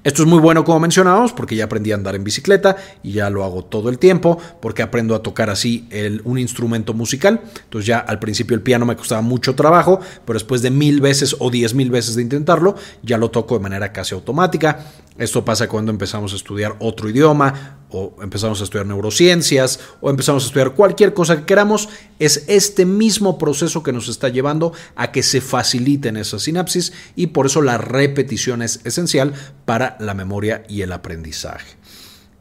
Esto 0.05 0.23
es 0.23 0.29
muy 0.29 0.39
bueno 0.39 0.65
como 0.65 0.81
mencionábamos 0.81 1.33
porque 1.33 1.57
ya 1.57 1.65
aprendí 1.65 1.93
a 1.93 1.95
andar 1.95 2.15
en 2.15 2.25
bicicleta 2.25 2.77
y 3.03 3.13
ya 3.13 3.31
lo 3.31 3.45
hago 3.45 3.65
todo 3.65 3.89
el 3.89 3.99
tiempo 3.99 4.39
porque 4.61 4.83
aprendo 4.83 5.15
a 5.15 5.23
tocar 5.23 5.51
así 5.51 5.89
un 6.25 6.39
instrumento 6.39 6.95
musical. 6.95 7.41
Entonces 7.65 7.87
ya 7.87 7.99
al 7.99 8.19
principio 8.19 8.55
el 8.55 8.63
piano 8.63 8.87
me 8.87 8.97
costaba 8.97 9.23
mucho 9.23 9.55
trabajo, 9.55 10.01
pero 10.25 10.39
después 10.39 10.63
de 10.63 10.71
mil 10.71 11.01
veces 11.01 11.37
o 11.39 11.51
diez 11.51 11.75
mil 11.75 11.91
veces 11.91 12.17
de 12.17 12.23
intentarlo 12.23 12.77
ya 13.03 13.19
lo 13.19 13.31
toco 13.31 13.57
de 13.57 13.63
manera 13.63 13.93
casi 13.93 14.15
automática. 14.15 14.87
Esto 15.19 15.45
pasa 15.45 15.69
cuando 15.69 15.91
empezamos 15.91 16.33
a 16.33 16.37
estudiar 16.37 16.77
otro 16.79 17.09
idioma 17.09 17.79
o 17.91 18.15
empezamos 18.23 18.61
a 18.61 18.65
estudiar 18.65 18.87
neurociencias 18.87 19.81
o 20.01 20.09
empezamos 20.09 20.45
a 20.45 20.47
estudiar 20.47 20.75
cualquier 20.75 21.13
cosa 21.13 21.37
que 21.37 21.45
queramos. 21.45 21.89
Es 22.19 22.45
este 22.49 22.87
mismo 22.87 23.37
proceso 23.37 23.83
que 23.83 23.93
nos 23.93 24.09
está 24.09 24.29
llevando 24.29 24.73
a 24.97 25.13
que 25.13 25.23
se 25.23 25.41
faciliten 25.41 26.17
esas 26.17 26.43
sinapsis 26.43 26.93
y 27.17 27.29
por 27.29 27.47
eso 27.47 27.61
la 27.61 27.77
repetición 27.77 28.63
es 28.63 28.81
esencial 28.85 29.35
para 29.65 29.97
la 30.01 30.15
memoria 30.15 30.65
y 30.69 30.83
el 30.83 30.93
aprendizaje. 30.93 31.77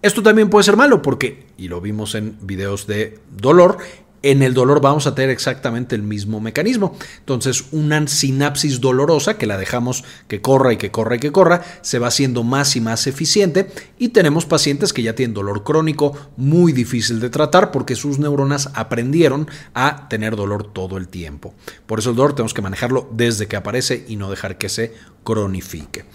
Esto 0.02 0.24
también 0.24 0.50
puede 0.50 0.64
ser 0.64 0.78
malo 0.78 1.02
porque, 1.02 1.48
y 1.58 1.68
lo 1.68 1.82
vimos 1.82 2.16
en 2.16 2.38
videos 2.42 2.88
de 2.88 3.20
dolor, 3.30 3.80
en 4.24 4.42
el 4.42 4.54
dolor 4.54 4.82
vamos 4.82 5.08
a 5.08 5.16
tener 5.16 5.30
exactamente 5.30 5.96
el 5.96 6.04
mismo 6.04 6.40
mecanismo. 6.40 6.96
Entonces, 7.20 7.66
una 7.72 8.06
sinapsis 8.08 8.82
dolorosa 8.82 9.38
que 9.38 9.48
la 9.48 9.58
dejamos 9.58 10.04
que 10.28 10.42
corra 10.42 10.74
y 10.74 10.78
que 10.78 10.92
corra 10.92 11.16
y 11.16 11.20
que 11.20 11.32
corra, 11.32 11.64
se 11.82 12.00
va 12.00 12.08
haciendo 12.08 12.44
más 12.44 12.76
y 12.76 12.82
más 12.82 13.08
eficiente 13.08 13.72
y 13.98 14.10
tenemos 14.10 14.46
pacientes 14.46 14.94
que 14.94 15.04
ya 15.04 15.16
tienen 15.16 15.34
dolor 15.34 15.64
crónico 15.64 16.14
muy 16.38 16.72
difícil 16.72 17.20
de 17.20 17.30
tratar 17.30 17.72
porque 17.72 17.96
sus 17.96 18.20
neuronas 18.20 18.70
aprendieron 18.74 19.48
a 19.74 20.08
tener 20.10 20.36
dolor 20.36 20.72
todo 20.74 20.98
el 20.98 21.08
tiempo. 21.08 21.54
Por 21.86 22.00
eso 22.00 22.12
el 22.12 22.16
dolor 22.16 22.34
tenemos 22.34 22.54
que 22.54 22.62
manejarlo 22.62 23.10
desde 23.12 23.48
que 23.48 23.56
aparece 23.56 24.06
y 24.08 24.16
no 24.16 24.30
dejar 24.30 24.58
que 24.58 24.70
se 24.70 24.94
cronifique. 25.24 26.06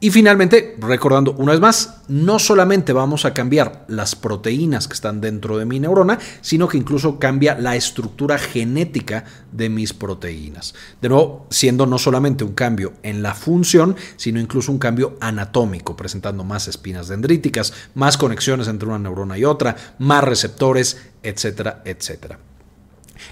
Y 0.00 0.10
finalmente, 0.10 0.76
recordando 0.78 1.32
una 1.32 1.50
vez 1.50 1.60
más, 1.60 2.02
no 2.06 2.38
solamente 2.38 2.92
vamos 2.92 3.24
a 3.24 3.34
cambiar 3.34 3.84
las 3.88 4.14
proteínas 4.14 4.86
que 4.86 4.94
están 4.94 5.20
dentro 5.20 5.58
de 5.58 5.64
mi 5.64 5.80
neurona, 5.80 6.20
sino 6.40 6.68
que 6.68 6.78
incluso 6.78 7.18
cambia 7.18 7.58
la 7.58 7.74
estructura 7.74 8.38
genética 8.38 9.24
de 9.50 9.68
mis 9.68 9.92
proteínas. 9.92 10.74
De 11.02 11.08
nuevo, 11.08 11.48
siendo 11.50 11.84
no 11.84 11.98
solamente 11.98 12.44
un 12.44 12.52
cambio 12.52 12.92
en 13.02 13.24
la 13.24 13.34
función, 13.34 13.96
sino 14.16 14.38
incluso 14.38 14.70
un 14.70 14.78
cambio 14.78 15.16
anatómico, 15.20 15.96
presentando 15.96 16.44
más 16.44 16.68
espinas 16.68 17.08
dendríticas, 17.08 17.72
más 17.96 18.16
conexiones 18.16 18.68
entre 18.68 18.88
una 18.88 19.00
neurona 19.00 19.36
y 19.36 19.44
otra, 19.44 19.74
más 19.98 20.22
receptores, 20.22 20.96
etcétera, 21.24 21.82
etcétera. 21.84 22.38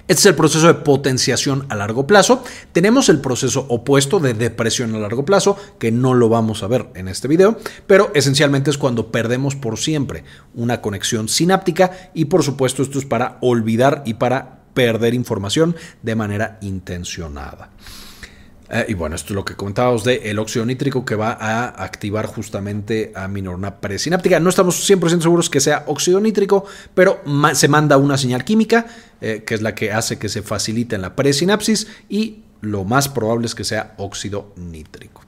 Este 0.07 0.21
es 0.21 0.25
el 0.25 0.35
proceso 0.35 0.67
de 0.67 0.73
potenciación 0.75 1.65
a 1.69 1.75
largo 1.75 2.07
plazo. 2.07 2.43
Tenemos 2.71 3.09
el 3.09 3.19
proceso 3.19 3.65
opuesto 3.69 4.19
de 4.19 4.33
depresión 4.33 4.95
a 4.95 4.99
largo 4.99 5.25
plazo, 5.25 5.57
que 5.79 5.91
no 5.91 6.13
lo 6.13 6.29
vamos 6.29 6.63
a 6.63 6.67
ver 6.67 6.87
en 6.95 7.07
este 7.07 7.27
video, 7.27 7.57
pero 7.87 8.11
esencialmente 8.13 8.69
es 8.69 8.77
cuando 8.77 9.11
perdemos 9.11 9.55
por 9.55 9.77
siempre 9.77 10.23
una 10.55 10.81
conexión 10.81 11.29
sináptica 11.29 12.11
y 12.13 12.25
por 12.25 12.43
supuesto 12.43 12.83
esto 12.83 12.99
es 12.99 13.05
para 13.05 13.37
olvidar 13.41 14.03
y 14.05 14.15
para 14.15 14.59
perder 14.73 15.13
información 15.13 15.75
de 16.03 16.15
manera 16.15 16.59
intencionada. 16.61 17.71
Eh, 18.69 18.85
y 18.89 18.93
bueno, 18.93 19.15
esto 19.15 19.33
es 19.33 19.35
lo 19.35 19.45
que 19.45 19.55
comentábamos 19.55 20.03
de 20.03 20.29
el 20.29 20.39
óxido 20.39 20.65
nítrico 20.65 21.05
que 21.05 21.15
va 21.15 21.31
a 21.39 21.83
activar 21.83 22.25
justamente 22.25 23.11
a 23.15 23.27
mi 23.27 23.41
presináptica. 23.79 24.39
No 24.39 24.49
estamos 24.49 24.89
100% 24.89 25.21
seguros 25.21 25.49
que 25.49 25.59
sea 25.59 25.83
óxido 25.87 26.19
nítrico, 26.19 26.65
pero 26.93 27.21
se 27.53 27.67
manda 27.67 27.97
una 27.97 28.17
señal 28.17 28.43
química 28.43 28.85
eh, 29.21 29.43
que 29.45 29.55
es 29.55 29.61
la 29.61 29.73
que 29.73 29.91
hace 29.91 30.19
que 30.19 30.29
se 30.29 30.41
facilite 30.41 30.95
en 30.95 31.01
la 31.01 31.15
presinapsis 31.15 31.87
y 32.09 32.43
lo 32.61 32.83
más 32.83 33.09
probable 33.09 33.47
es 33.47 33.55
que 33.55 33.63
sea 33.63 33.93
óxido 33.97 34.53
nítrico. 34.55 35.26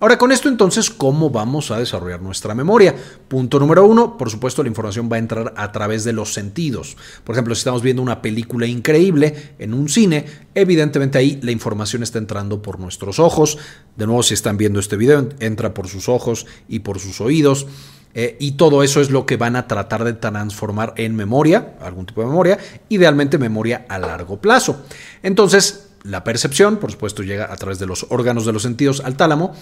Ahora, 0.00 0.16
con 0.16 0.30
esto 0.30 0.48
entonces, 0.48 0.90
¿cómo 0.90 1.28
vamos 1.28 1.72
a 1.72 1.78
desarrollar 1.78 2.22
nuestra 2.22 2.54
memoria? 2.54 2.94
Punto 3.26 3.58
número 3.58 3.84
uno, 3.84 4.16
por 4.16 4.30
supuesto, 4.30 4.62
la 4.62 4.68
información 4.68 5.08
va 5.10 5.16
a 5.16 5.18
entrar 5.18 5.54
a 5.56 5.72
través 5.72 6.04
de 6.04 6.12
los 6.12 6.32
sentidos. 6.32 6.96
Por 7.24 7.34
ejemplo, 7.34 7.52
si 7.56 7.60
estamos 7.60 7.82
viendo 7.82 8.00
una 8.00 8.22
película 8.22 8.66
increíble 8.66 9.54
en 9.58 9.74
un 9.74 9.88
cine, 9.88 10.24
evidentemente 10.54 11.18
ahí 11.18 11.40
la 11.42 11.50
información 11.50 12.04
está 12.04 12.18
entrando 12.18 12.62
por 12.62 12.78
nuestros 12.78 13.18
ojos. 13.18 13.58
De 13.96 14.06
nuevo, 14.06 14.22
si 14.22 14.34
están 14.34 14.56
viendo 14.56 14.78
este 14.78 14.96
video, 14.96 15.30
entra 15.40 15.74
por 15.74 15.88
sus 15.88 16.08
ojos 16.08 16.46
y 16.68 16.78
por 16.78 17.00
sus 17.00 17.20
oídos. 17.20 17.66
Eh, 18.14 18.36
y 18.38 18.52
todo 18.52 18.84
eso 18.84 19.00
es 19.00 19.10
lo 19.10 19.26
que 19.26 19.36
van 19.36 19.56
a 19.56 19.66
tratar 19.66 20.04
de 20.04 20.12
transformar 20.12 20.94
en 20.96 21.16
memoria, 21.16 21.74
algún 21.80 22.06
tipo 22.06 22.20
de 22.20 22.28
memoria, 22.28 22.58
idealmente 22.88 23.36
memoria 23.36 23.84
a 23.88 23.98
largo 23.98 24.40
plazo. 24.40 24.84
Entonces, 25.24 25.87
la 26.08 26.24
percepción, 26.24 26.78
por 26.78 26.90
supuesto, 26.90 27.22
llega 27.22 27.52
a 27.52 27.56
través 27.56 27.78
de 27.78 27.86
los 27.86 28.06
órganos 28.08 28.46
de 28.46 28.52
los 28.52 28.62
sentidos 28.62 29.02
al 29.04 29.16
tálamo 29.16 29.54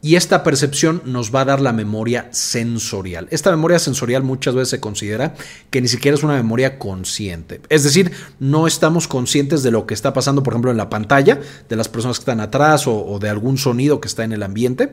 y 0.00 0.14
esta 0.14 0.44
percepción 0.44 1.02
nos 1.04 1.34
va 1.34 1.40
a 1.40 1.44
dar 1.44 1.60
la 1.60 1.72
memoria 1.72 2.28
sensorial. 2.30 3.26
Esta 3.32 3.50
memoria 3.50 3.80
sensorial 3.80 4.22
muchas 4.22 4.54
veces 4.54 4.68
se 4.68 4.80
considera 4.80 5.34
que 5.70 5.80
ni 5.80 5.88
siquiera 5.88 6.16
es 6.16 6.22
una 6.22 6.34
memoria 6.34 6.78
consciente. 6.78 7.60
Es 7.68 7.82
decir, 7.82 8.12
no 8.38 8.68
estamos 8.68 9.08
conscientes 9.08 9.64
de 9.64 9.72
lo 9.72 9.86
que 9.86 9.94
está 9.94 10.12
pasando, 10.12 10.44
por 10.44 10.52
ejemplo, 10.52 10.70
en 10.70 10.76
la 10.76 10.88
pantalla, 10.88 11.40
de 11.68 11.76
las 11.76 11.88
personas 11.88 12.18
que 12.18 12.22
están 12.22 12.40
atrás 12.40 12.86
o, 12.86 13.18
de 13.20 13.28
algún 13.28 13.58
sonido 13.58 14.00
que 14.00 14.06
está 14.06 14.22
en 14.22 14.32
el 14.32 14.44
ambiente. 14.44 14.92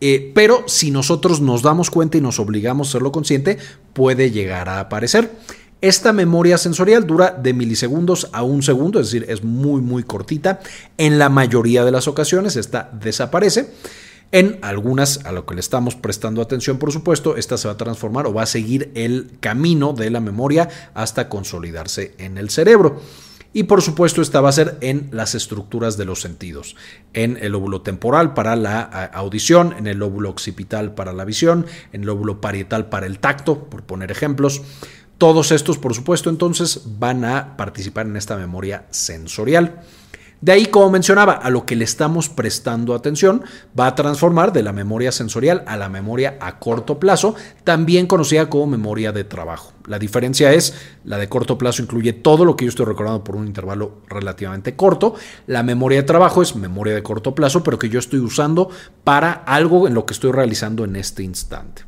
Eh, 0.00 0.32
pero 0.34 0.64
si 0.66 0.90
nosotros 0.90 1.40
nos 1.40 1.62
damos 1.62 1.90
cuenta 1.90 2.18
y 2.18 2.20
nos 2.20 2.40
obligamos 2.40 2.88
a 2.88 2.92
serlo 2.92 3.12
consciente, 3.12 3.58
puede 3.92 4.32
llegar 4.32 4.68
a 4.68 4.80
aparecer. 4.80 5.30
Esta 5.80 6.12
memoria 6.12 6.58
sensorial 6.58 7.06
dura 7.06 7.30
de 7.30 7.54
milisegundos 7.54 8.28
a 8.32 8.42
un 8.42 8.64
segundo, 8.64 8.98
es 8.98 9.12
decir, 9.12 9.26
es 9.28 9.44
muy 9.44 9.80
muy 9.80 10.02
cortita. 10.02 10.58
En 10.96 11.20
la 11.20 11.28
mayoría 11.28 11.84
de 11.84 11.92
las 11.92 12.08
ocasiones 12.08 12.56
esta 12.56 12.90
desaparece. 12.92 13.72
En 14.32 14.58
algunas, 14.60 15.24
a 15.24 15.32
lo 15.32 15.46
que 15.46 15.54
le 15.54 15.60
estamos 15.60 15.94
prestando 15.94 16.42
atención, 16.42 16.78
por 16.78 16.92
supuesto, 16.92 17.36
esta 17.36 17.56
se 17.56 17.68
va 17.68 17.74
a 17.74 17.78
transformar 17.78 18.26
o 18.26 18.34
va 18.34 18.42
a 18.42 18.46
seguir 18.46 18.90
el 18.94 19.30
camino 19.40 19.92
de 19.92 20.10
la 20.10 20.20
memoria 20.20 20.68
hasta 20.94 21.28
consolidarse 21.28 22.14
en 22.18 22.38
el 22.38 22.50
cerebro. 22.50 23.00
Y 23.54 23.62
por 23.62 23.80
supuesto, 23.80 24.20
esta 24.20 24.42
va 24.42 24.50
a 24.50 24.52
ser 24.52 24.76
en 24.82 25.08
las 25.10 25.34
estructuras 25.34 25.96
de 25.96 26.04
los 26.04 26.20
sentidos, 26.20 26.76
en 27.14 27.38
el 27.40 27.52
lóbulo 27.52 27.80
temporal 27.80 28.34
para 28.34 28.54
la 28.56 28.82
audición, 28.82 29.74
en 29.78 29.86
el 29.86 29.98
lóbulo 29.98 30.28
occipital 30.28 30.94
para 30.94 31.14
la 31.14 31.24
visión, 31.24 31.64
en 31.92 32.02
el 32.02 32.08
lóbulo 32.08 32.42
parietal 32.42 32.90
para 32.90 33.06
el 33.06 33.20
tacto, 33.20 33.64
por 33.70 33.84
poner 33.84 34.10
ejemplos. 34.10 34.60
Todos 35.18 35.50
estos, 35.50 35.78
por 35.78 35.94
supuesto, 35.94 36.30
entonces 36.30 36.82
van 37.00 37.24
a 37.24 37.56
participar 37.56 38.06
en 38.06 38.16
esta 38.16 38.36
memoria 38.36 38.86
sensorial. 38.90 39.82
De 40.40 40.52
ahí, 40.52 40.66
como 40.66 40.90
mencionaba, 40.90 41.32
a 41.32 41.50
lo 41.50 41.66
que 41.66 41.74
le 41.74 41.82
estamos 41.82 42.28
prestando 42.28 42.94
atención 42.94 43.42
va 43.78 43.88
a 43.88 43.96
transformar 43.96 44.52
de 44.52 44.62
la 44.62 44.72
memoria 44.72 45.10
sensorial 45.10 45.64
a 45.66 45.76
la 45.76 45.88
memoria 45.88 46.38
a 46.40 46.60
corto 46.60 47.00
plazo, 47.00 47.34
también 47.64 48.06
conocida 48.06 48.48
como 48.48 48.68
memoria 48.68 49.10
de 49.10 49.24
trabajo. 49.24 49.72
La 49.88 49.98
diferencia 49.98 50.52
es, 50.52 50.74
la 51.02 51.18
de 51.18 51.28
corto 51.28 51.58
plazo 51.58 51.82
incluye 51.82 52.12
todo 52.12 52.44
lo 52.44 52.54
que 52.54 52.66
yo 52.66 52.68
estoy 52.68 52.86
recordando 52.86 53.24
por 53.24 53.34
un 53.34 53.48
intervalo 53.48 54.02
relativamente 54.06 54.76
corto. 54.76 55.16
La 55.48 55.64
memoria 55.64 55.98
de 55.98 56.06
trabajo 56.06 56.42
es 56.42 56.54
memoria 56.54 56.94
de 56.94 57.02
corto 57.02 57.34
plazo, 57.34 57.64
pero 57.64 57.76
que 57.76 57.88
yo 57.88 57.98
estoy 57.98 58.20
usando 58.20 58.70
para 59.02 59.32
algo 59.32 59.88
en 59.88 59.94
lo 59.94 60.06
que 60.06 60.14
estoy 60.14 60.30
realizando 60.30 60.84
en 60.84 60.94
este 60.94 61.24
instante 61.24 61.87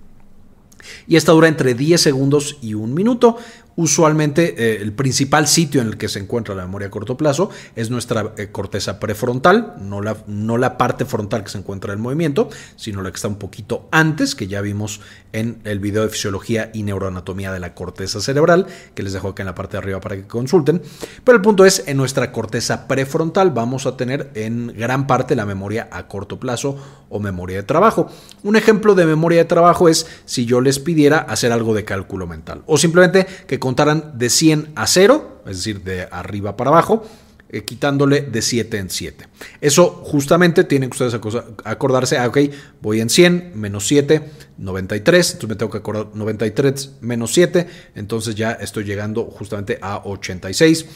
y 1.07 1.17
esta 1.17 1.33
dura 1.33 1.49
entre 1.49 1.75
10 1.75 2.01
segundos 2.01 2.59
y 2.63 2.75
un 2.75 2.95
minuto. 2.95 3.37
Usualmente 3.81 4.57
eh, 4.59 4.83
el 4.83 4.93
principal 4.93 5.49
sitio 5.49 5.81
en 5.81 5.87
el 5.87 5.97
que 5.97 6.11
se 6.11 6.19
encuentra 6.19 6.55
la 6.55 6.67
memoria 6.67 6.89
a 6.89 6.91
corto 6.91 7.17
plazo 7.17 7.49
es 7.77 7.89
nuestra 7.89 8.35
eh, 8.37 8.49
corteza 8.53 9.01
prefrontal, 9.01 9.77
no 9.81 10.03
la, 10.03 10.19
no 10.27 10.59
la 10.59 10.77
parte 10.77 11.07
frontal 11.07 11.45
que 11.45 11.49
se 11.49 11.57
encuentra 11.57 11.95
en 11.95 11.99
el 11.99 12.03
movimiento, 12.03 12.51
sino 12.77 13.01
la 13.01 13.11
que 13.11 13.17
está 13.17 13.29
un 13.29 13.37
poquito 13.37 13.89
antes, 13.91 14.35
que 14.35 14.49
ya 14.49 14.61
vimos 14.61 15.01
en 15.33 15.63
el 15.65 15.79
video 15.79 16.03
de 16.03 16.11
fisiología 16.11 16.71
y 16.75 16.83
neuroanatomía 16.83 17.53
de 17.53 17.61
la 17.61 17.73
corteza 17.73 18.21
cerebral, 18.21 18.67
que 18.95 19.03
les 19.03 19.15
dejo 19.15 19.29
acá 19.29 19.45
en 19.45 19.47
la 19.47 19.55
parte 19.55 19.73
de 19.73 19.79
arriba 19.79 19.99
para 19.99 20.17
que 20.17 20.27
consulten. 20.27 20.83
Pero 21.25 21.37
el 21.37 21.43
punto 21.43 21.65
es, 21.65 21.85
en 21.87 21.97
nuestra 21.97 22.33
corteza 22.33 22.87
prefrontal 22.87 23.51
vamos 23.51 23.87
a 23.87 23.97
tener 23.97 24.31
en 24.35 24.75
gran 24.77 25.07
parte 25.07 25.35
la 25.35 25.47
memoria 25.47 25.89
a 25.91 26.07
corto 26.07 26.39
plazo 26.39 26.77
o 27.09 27.19
memoria 27.19 27.57
de 27.57 27.63
trabajo. 27.63 28.11
Un 28.43 28.57
ejemplo 28.57 28.95
de 28.95 29.07
memoria 29.07 29.39
de 29.39 29.45
trabajo 29.47 29.89
es 29.89 30.07
si 30.27 30.45
yo 30.45 30.61
les 30.61 30.79
pidiera 30.79 31.21
hacer 31.21 31.51
algo 31.51 31.75
de 31.75 31.85
cálculo 31.87 32.27
mental 32.27 32.63
o 32.67 32.77
simplemente 32.77 33.27
que 33.47 33.59
contaran 33.71 34.19
de 34.19 34.31
100 34.31 34.73
a 34.75 34.85
0, 34.89 35.43
es 35.47 35.59
decir, 35.59 35.85
de 35.85 36.09
arriba 36.11 36.57
para 36.57 36.71
abajo, 36.71 37.05
eh, 37.53 37.63
quitándole 37.65 38.23
de 38.23 38.43
7 38.43 38.79
en 38.79 38.91
7. 38.91 39.27
Eso 39.61 39.89
justamente 40.05 40.63
tienen 40.65 40.89
que 40.89 41.03
ustedes 41.03 41.21
acordarse, 41.65 42.17
ah, 42.17 42.29
ok, 42.29 42.39
voy 42.81 43.01
en 43.01 43.11
100, 43.11 43.53
menos 43.57 43.89
7, 43.89 44.23
93, 44.59 45.33
entonces 45.33 45.49
me 45.49 45.57
tengo 45.57 45.73
que 45.73 45.79
acordar 45.79 46.09
93 46.15 46.91
menos 47.01 47.33
7, 47.33 47.67
entonces 47.97 48.35
ya 48.35 48.53
estoy 48.53 48.85
llegando 48.85 49.25
justamente 49.25 49.79
a 49.81 50.03
86, 50.05 50.87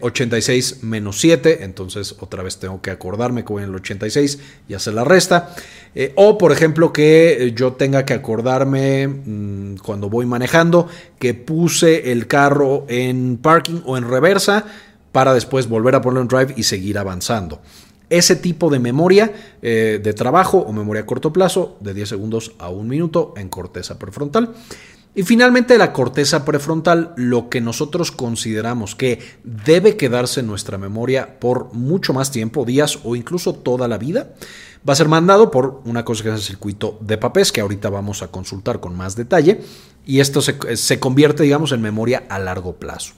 86 0.00 0.72
eh, 0.72 0.76
menos 0.82 1.18
7, 1.18 1.64
entonces 1.64 2.14
otra 2.20 2.42
vez 2.42 2.58
tengo 2.58 2.80
que 2.80 2.90
acordarme 2.90 3.44
que 3.44 3.52
voy 3.52 3.62
en 3.62 3.70
el 3.70 3.74
86 3.74 4.38
y 4.68 4.74
hacer 4.74 4.94
la 4.94 5.04
resta. 5.04 5.54
Eh, 5.94 6.12
o 6.16 6.38
por 6.38 6.52
ejemplo 6.52 6.92
que 6.92 7.52
yo 7.56 7.72
tenga 7.72 8.04
que 8.04 8.12
acordarme 8.12 9.08
mm, 9.08 9.76
cuando 9.78 10.10
voy 10.10 10.26
manejando 10.26 10.86
que 11.18 11.34
puse 11.34 12.12
el 12.12 12.26
carro 12.26 12.84
en 12.88 13.38
parking 13.38 13.80
o 13.84 13.96
en 13.96 14.08
reversa, 14.08 14.66
para 15.12 15.34
después 15.34 15.68
volver 15.68 15.94
a 15.94 16.00
ponerlo 16.00 16.22
en 16.22 16.28
drive 16.28 16.54
y 16.56 16.64
seguir 16.64 16.98
avanzando. 16.98 17.60
Ese 18.10 18.36
tipo 18.36 18.70
de 18.70 18.78
memoria 18.78 19.32
eh, 19.60 20.00
de 20.02 20.12
trabajo 20.14 20.58
o 20.58 20.72
memoria 20.72 21.02
a 21.02 21.06
corto 21.06 21.32
plazo, 21.32 21.76
de 21.80 21.92
10 21.92 22.08
segundos 22.08 22.52
a 22.58 22.70
un 22.70 22.88
minuto 22.88 23.34
en 23.36 23.48
corteza 23.48 23.98
prefrontal. 23.98 24.54
Y 25.14 25.24
finalmente 25.24 25.76
la 25.78 25.92
corteza 25.92 26.44
prefrontal, 26.44 27.12
lo 27.16 27.48
que 27.48 27.60
nosotros 27.60 28.12
consideramos 28.12 28.94
que 28.94 29.18
debe 29.42 29.96
quedarse 29.96 30.40
en 30.40 30.46
nuestra 30.46 30.78
memoria 30.78 31.38
por 31.40 31.74
mucho 31.74 32.12
más 32.12 32.30
tiempo, 32.30 32.64
días 32.64 33.00
o 33.04 33.16
incluso 33.16 33.52
toda 33.52 33.88
la 33.88 33.98
vida, 33.98 34.34
va 34.88 34.92
a 34.92 34.96
ser 34.96 35.08
mandado 35.08 35.50
por 35.50 35.82
una 35.84 36.04
cosa 36.04 36.22
que 36.22 36.28
es 36.30 36.36
el 36.36 36.42
circuito 36.42 36.98
de 37.00 37.18
papés, 37.18 37.52
que 37.52 37.60
ahorita 37.60 37.90
vamos 37.90 38.22
a 38.22 38.28
consultar 38.28 38.80
con 38.80 38.96
más 38.96 39.16
detalle, 39.16 39.60
y 40.06 40.20
esto 40.20 40.40
se, 40.40 40.76
se 40.76 41.00
convierte, 41.00 41.42
digamos, 41.42 41.72
en 41.72 41.82
memoria 41.82 42.24
a 42.28 42.38
largo 42.38 42.76
plazo 42.76 43.14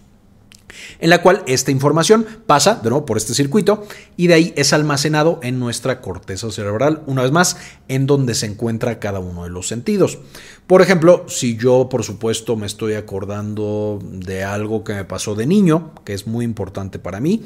en 0.98 1.10
la 1.10 1.22
cual 1.22 1.42
esta 1.46 1.70
información 1.70 2.26
pasa 2.46 2.80
de 2.82 2.90
nuevo 2.90 3.06
por 3.06 3.16
este 3.16 3.34
circuito 3.34 3.86
y 4.16 4.26
de 4.26 4.34
ahí 4.34 4.52
es 4.56 4.72
almacenado 4.72 5.40
en 5.42 5.58
nuestra 5.58 6.00
corteza 6.00 6.50
cerebral, 6.50 7.02
una 7.06 7.22
vez 7.22 7.32
más, 7.32 7.56
en 7.88 8.06
donde 8.06 8.34
se 8.34 8.46
encuentra 8.46 8.98
cada 8.98 9.20
uno 9.20 9.44
de 9.44 9.50
los 9.50 9.68
sentidos. 9.68 10.18
Por 10.66 10.82
ejemplo, 10.82 11.24
si 11.28 11.56
yo, 11.56 11.88
por 11.88 12.04
supuesto, 12.04 12.56
me 12.56 12.66
estoy 12.66 12.94
acordando 12.94 13.98
de 14.02 14.44
algo 14.44 14.84
que 14.84 14.94
me 14.94 15.04
pasó 15.04 15.34
de 15.34 15.46
niño, 15.46 15.92
que 16.04 16.14
es 16.14 16.26
muy 16.26 16.44
importante 16.44 16.98
para 16.98 17.20
mí, 17.20 17.44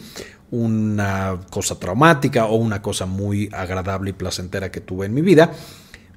una 0.50 1.40
cosa 1.50 1.78
traumática 1.78 2.46
o 2.46 2.56
una 2.56 2.82
cosa 2.82 3.06
muy 3.06 3.48
agradable 3.52 4.10
y 4.10 4.12
placentera 4.12 4.70
que 4.70 4.80
tuve 4.80 5.06
en 5.06 5.14
mi 5.14 5.22
vida, 5.22 5.52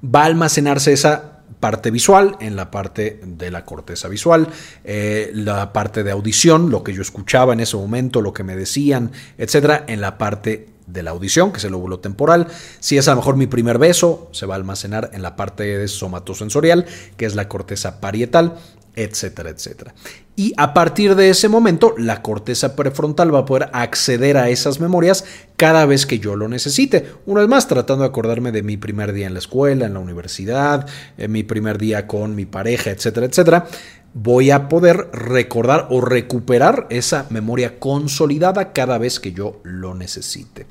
va 0.04 0.22
a 0.22 0.26
almacenarse 0.26 0.92
esa 0.92 1.37
parte 1.60 1.90
visual, 1.90 2.36
en 2.40 2.56
la 2.56 2.70
parte 2.70 3.20
de 3.24 3.50
la 3.50 3.64
corteza 3.64 4.08
visual, 4.08 4.48
eh, 4.84 5.30
la 5.34 5.72
parte 5.72 6.04
de 6.04 6.10
audición, 6.10 6.70
lo 6.70 6.82
que 6.82 6.92
yo 6.92 7.02
escuchaba 7.02 7.52
en 7.52 7.60
ese 7.60 7.76
momento, 7.76 8.20
lo 8.20 8.32
que 8.32 8.44
me 8.44 8.56
decían, 8.56 9.12
etcétera, 9.38 9.84
en 9.88 10.00
la 10.00 10.18
parte 10.18 10.68
de 10.86 11.02
la 11.02 11.10
audición, 11.10 11.52
que 11.52 11.58
es 11.58 11.64
el 11.64 11.72
lóbulo 11.72 12.00
temporal. 12.00 12.48
Si 12.80 12.96
es 12.96 13.08
a 13.08 13.12
lo 13.12 13.18
mejor 13.18 13.36
mi 13.36 13.46
primer 13.46 13.78
beso, 13.78 14.28
se 14.32 14.46
va 14.46 14.54
a 14.54 14.56
almacenar 14.56 15.10
en 15.12 15.22
la 15.22 15.36
parte 15.36 15.86
somatosensorial, 15.86 16.86
que 17.16 17.26
es 17.26 17.34
la 17.34 17.48
corteza 17.48 18.00
parietal, 18.00 18.56
etcétera, 19.02 19.50
etcétera. 19.50 19.94
Y 20.34 20.52
a 20.56 20.72
partir 20.72 21.14
de 21.16 21.30
ese 21.30 21.48
momento, 21.48 21.94
la 21.98 22.22
corteza 22.22 22.76
prefrontal 22.76 23.34
va 23.34 23.40
a 23.40 23.44
poder 23.44 23.70
acceder 23.72 24.36
a 24.36 24.50
esas 24.50 24.78
memorias 24.80 25.24
cada 25.56 25.84
vez 25.84 26.06
que 26.06 26.18
yo 26.18 26.36
lo 26.36 26.48
necesite. 26.48 27.06
Una 27.26 27.40
vez 27.40 27.48
más, 27.48 27.66
tratando 27.66 28.02
de 28.02 28.08
acordarme 28.08 28.52
de 28.52 28.62
mi 28.62 28.76
primer 28.76 29.12
día 29.12 29.26
en 29.26 29.32
la 29.32 29.40
escuela, 29.40 29.86
en 29.86 29.94
la 29.94 30.00
universidad, 30.00 30.86
en 31.16 31.32
mi 31.32 31.42
primer 31.42 31.78
día 31.78 32.06
con 32.06 32.34
mi 32.34 32.46
pareja, 32.46 32.90
etcétera, 32.90 33.26
etcétera 33.26 33.66
voy 34.14 34.50
a 34.50 34.68
poder 34.68 35.10
recordar 35.12 35.86
o 35.90 36.00
recuperar 36.00 36.86
esa 36.90 37.26
memoria 37.30 37.78
consolidada 37.78 38.72
cada 38.72 38.98
vez 38.98 39.20
que 39.20 39.32
yo 39.32 39.60
lo 39.62 39.94
necesite. 39.94 40.66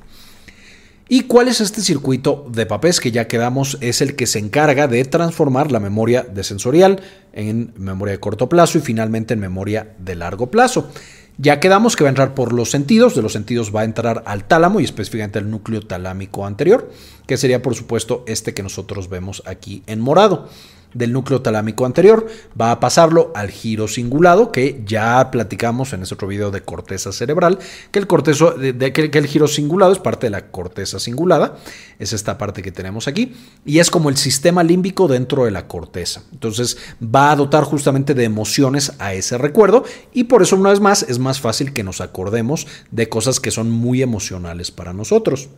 ¿Y 1.10 1.22
cuál 1.22 1.48
es 1.48 1.62
este 1.62 1.80
circuito 1.80 2.44
de 2.50 2.66
papés 2.66 3.00
que 3.00 3.10
ya 3.10 3.28
quedamos? 3.28 3.78
Es 3.80 4.02
el 4.02 4.14
que 4.14 4.26
se 4.26 4.38
encarga 4.38 4.88
de 4.88 5.02
transformar 5.06 5.72
la 5.72 5.80
memoria 5.80 6.22
de 6.22 6.44
sensorial 6.44 7.00
en 7.32 7.72
memoria 7.78 8.12
de 8.12 8.20
corto 8.20 8.50
plazo 8.50 8.76
y 8.76 8.82
finalmente 8.82 9.32
en 9.32 9.40
memoria 9.40 9.94
de 9.98 10.16
largo 10.16 10.50
plazo. 10.50 10.90
Ya 11.38 11.60
quedamos 11.60 11.96
que 11.96 12.04
va 12.04 12.08
a 12.08 12.10
entrar 12.10 12.34
por 12.34 12.52
los 12.52 12.70
sentidos, 12.70 13.14
de 13.14 13.22
los 13.22 13.32
sentidos 13.32 13.74
va 13.74 13.82
a 13.82 13.84
entrar 13.84 14.22
al 14.26 14.44
tálamo 14.44 14.80
y 14.80 14.84
específicamente 14.84 15.38
al 15.38 15.50
núcleo 15.50 15.80
talámico 15.80 16.44
anterior, 16.44 16.90
que 17.26 17.38
sería 17.38 17.62
por 17.62 17.74
supuesto 17.74 18.22
este 18.26 18.52
que 18.52 18.62
nosotros 18.62 19.08
vemos 19.08 19.42
aquí 19.46 19.82
en 19.86 20.00
morado 20.00 20.50
del 20.94 21.12
núcleo 21.12 21.42
talámico 21.42 21.86
anterior, 21.86 22.26
va 22.60 22.70
a 22.70 22.80
pasarlo 22.80 23.32
al 23.34 23.50
giro 23.50 23.88
cingulado, 23.88 24.52
que 24.52 24.82
ya 24.86 25.30
platicamos 25.30 25.92
en 25.92 26.02
ese 26.02 26.14
otro 26.14 26.28
video 26.28 26.50
de 26.50 26.62
corteza 26.62 27.12
cerebral, 27.12 27.58
que 27.90 27.98
el, 27.98 28.06
cortezo, 28.06 28.52
de, 28.52 28.92
que, 28.92 29.10
el 29.18 29.26
giro 29.26 29.48
cingulado 29.48 29.92
es 29.92 29.98
parte 29.98 30.26
de 30.26 30.30
la 30.30 30.50
corteza 30.50 30.98
cingulada, 30.98 31.56
es 31.98 32.12
esta 32.12 32.38
parte 32.38 32.62
que 32.62 32.72
tenemos 32.72 33.08
aquí, 33.08 33.34
y 33.64 33.78
es 33.78 33.90
como 33.90 34.08
el 34.08 34.16
sistema 34.16 34.62
límbico 34.62 35.08
dentro 35.08 35.44
de 35.44 35.50
la 35.50 35.66
corteza. 35.68 36.22
Entonces 36.32 36.78
va 37.02 37.30
a 37.30 37.36
dotar 37.36 37.64
justamente 37.64 38.14
de 38.14 38.24
emociones 38.24 38.92
a 38.98 39.14
ese 39.14 39.38
recuerdo, 39.38 39.84
y 40.12 40.24
por 40.24 40.42
eso 40.42 40.56
una 40.56 40.70
vez 40.70 40.80
más 40.80 41.02
es 41.02 41.18
más 41.18 41.40
fácil 41.40 41.72
que 41.72 41.84
nos 41.84 42.00
acordemos 42.00 42.66
de 42.90 43.08
cosas 43.08 43.40
que 43.40 43.50
son 43.50 43.70
muy 43.70 44.02
emocionales 44.02 44.70
para 44.70 44.92
nosotros. 44.92 45.48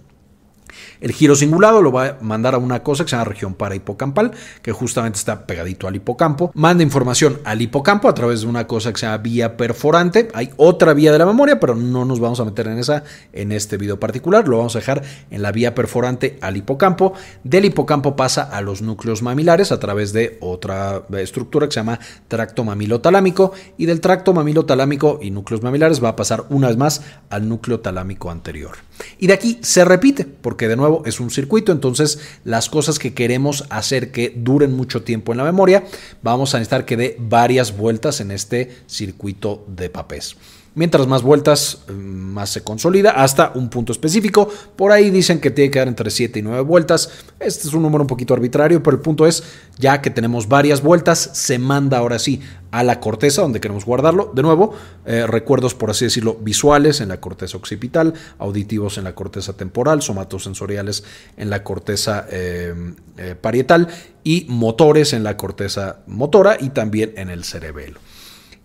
El 1.00 1.12
giro 1.12 1.35
cingulado 1.35 1.80
lo 1.80 1.92
va 1.92 2.07
a 2.07 2.16
mandar 2.21 2.54
a 2.54 2.59
una 2.59 2.83
cosa 2.83 3.04
que 3.04 3.11
se 3.11 3.16
llama 3.16 3.25
región 3.25 3.54
parahipocampal, 3.54 4.33
que 4.62 4.73
justamente 4.73 5.19
está 5.19 5.47
pegadito 5.47 5.88
al 5.88 5.97
hipocampo. 5.97 6.50
Manda 6.54 6.83
información 6.83 7.40
al 7.45 7.62
hipocampo 7.62 8.09
a 8.09 8.14
través 8.14 8.42
de 8.42 8.47
una 8.47 8.66
cosa 8.66 8.92
que 8.92 8.99
se 8.99 9.07
llama 9.07 9.19
vía 9.19 9.57
perforante. 9.57 10.28
Hay 10.35 10.50
otra 10.57 10.92
vía 10.92 11.12
de 11.12 11.19
la 11.19 11.26
memoria, 11.26 11.59
pero 11.59 11.75
no 11.75 12.04
nos 12.04 12.21
vamos 12.21 12.38
a 12.40 12.45
meter 12.45 12.66
en 12.66 12.78
esa 12.78 13.04
en 13.33 13.52
este 13.52 13.76
video 13.76 13.99
particular. 13.99 14.47
Lo 14.47 14.59
vamos 14.59 14.76
a 14.76 14.80
dejar 14.80 15.02
en 15.30 15.42
la 15.42 15.52
vía 15.52 15.75
perforante 15.75 16.38
al 16.42 16.57
hipocampo. 16.57 17.14
Del 17.45 17.64
hipocampo 17.64 18.14
pasa 18.14 18.42
a 18.42 18.61
los 18.61 18.83
núcleos 18.83 19.23
mamilares 19.23 19.73
a 19.73 19.80
través 19.80 20.12
de 20.12 20.37
otra 20.40 21.02
estructura 21.19 21.66
que 21.66 21.73
se 21.73 21.80
llama 21.80 21.99
tracto 22.28 22.62
mamilotalámico. 22.64 23.52
Y 23.78 23.87
del 23.87 24.00
tracto 24.00 24.35
mamilotalámico 24.35 25.19
y 25.23 25.30
núcleos 25.30 25.62
mamilares 25.62 26.02
va 26.02 26.11
a 26.11 26.16
pasar 26.16 26.45
una 26.50 26.69
vez 26.69 26.76
más 26.76 27.02
al 27.30 27.49
núcleo 27.49 27.80
talámico 27.80 28.30
anterior. 28.30 28.73
Y 29.19 29.28
de 29.28 29.33
aquí 29.33 29.59
se 29.62 29.85
repite, 29.85 30.26
porque 30.26 30.69
de 30.69 30.76
nuevo 30.76 30.90
es 31.07 31.21
un 31.21 31.31
circuito, 31.31 31.73
entonces 31.73 32.21
las 32.45 32.69
cosas 32.69 32.99
que 32.99 33.15
queremos 33.15 33.65
hacer 33.71 34.13
que 34.13 34.33
duren 34.37 34.73
mucho 34.73 35.03
tiempo 35.03 35.33
en 35.33 35.39
la 35.39 35.45
memoria, 35.45 35.85
vamos 36.23 36.55
a 36.55 36.59
necesitar 36.59 36.85
que 36.85 36.97
dé 36.97 37.17
varias 37.19 37.77
vueltas 37.77 38.21
en 38.21 38.31
este 38.31 38.71
circuito 38.87 39.65
de 39.69 39.91
papés. 39.91 40.37
Mientras 40.75 41.09
más 41.09 41.23
vueltas, 41.23 41.83
mm, 41.89 41.93
más 41.93 42.50
se 42.50 42.62
consolida 42.62 43.11
hasta 43.11 43.50
un 43.57 43.69
punto 43.69 43.91
específico. 43.91 44.49
Por 44.77 44.93
ahí 44.93 45.11
dicen 45.11 45.41
que 45.41 45.50
tiene 45.50 45.69
que 45.69 45.81
dar 45.81 45.89
entre 45.89 46.11
7 46.11 46.39
y 46.39 46.43
9 46.43 46.61
vueltas. 46.62 47.11
Este 47.41 47.67
es 47.67 47.75
un 47.75 47.83
número 47.83 48.03
un 48.03 48.07
poquito 48.07 48.35
arbitrario, 48.35 48.81
pero 48.81 48.97
el 48.97 49.03
punto 49.03 49.27
es, 49.27 49.43
ya 49.79 50.00
que 50.00 50.11
tenemos 50.11 50.47
varias 50.47 50.81
vueltas, 50.81 51.31
se 51.33 51.59
manda 51.59 51.99
ahora 51.99 52.21
sí 52.21 52.41
a 52.71 52.85
la 52.85 53.00
corteza 53.00 53.43
donde 53.43 53.61
queremos 53.61 53.85
guardarlo. 53.85 54.31
De 54.33 54.43
nuevo, 54.43 54.73
eh, 55.07 55.27
recuerdos, 55.27 55.75
por 55.75 55.91
así 55.91 56.05
decirlo, 56.05 56.39
visuales 56.41 57.00
en 57.00 57.09
la 57.09 57.21
corteza 57.21 57.57
occipital, 57.57 58.15
auditivos 58.39 58.97
en 58.97 59.05
la 59.05 59.17
corteza 59.17 59.55
temporal, 59.55 60.03
somatosensoriales 60.03 61.03
en 61.37 61.50
la 61.50 61.65
corteza 61.65 62.27
eh, 62.31 62.95
eh, 63.17 63.35
parietal 63.35 63.89
y 64.23 64.47
motores 64.49 65.15
en 65.15 65.25
la 65.25 65.37
corteza 65.37 65.99
motora 66.07 66.57
y 66.61 66.69
también 66.71 67.12
en 67.17 67.29
el 67.29 67.43
cerebelo 67.43 67.99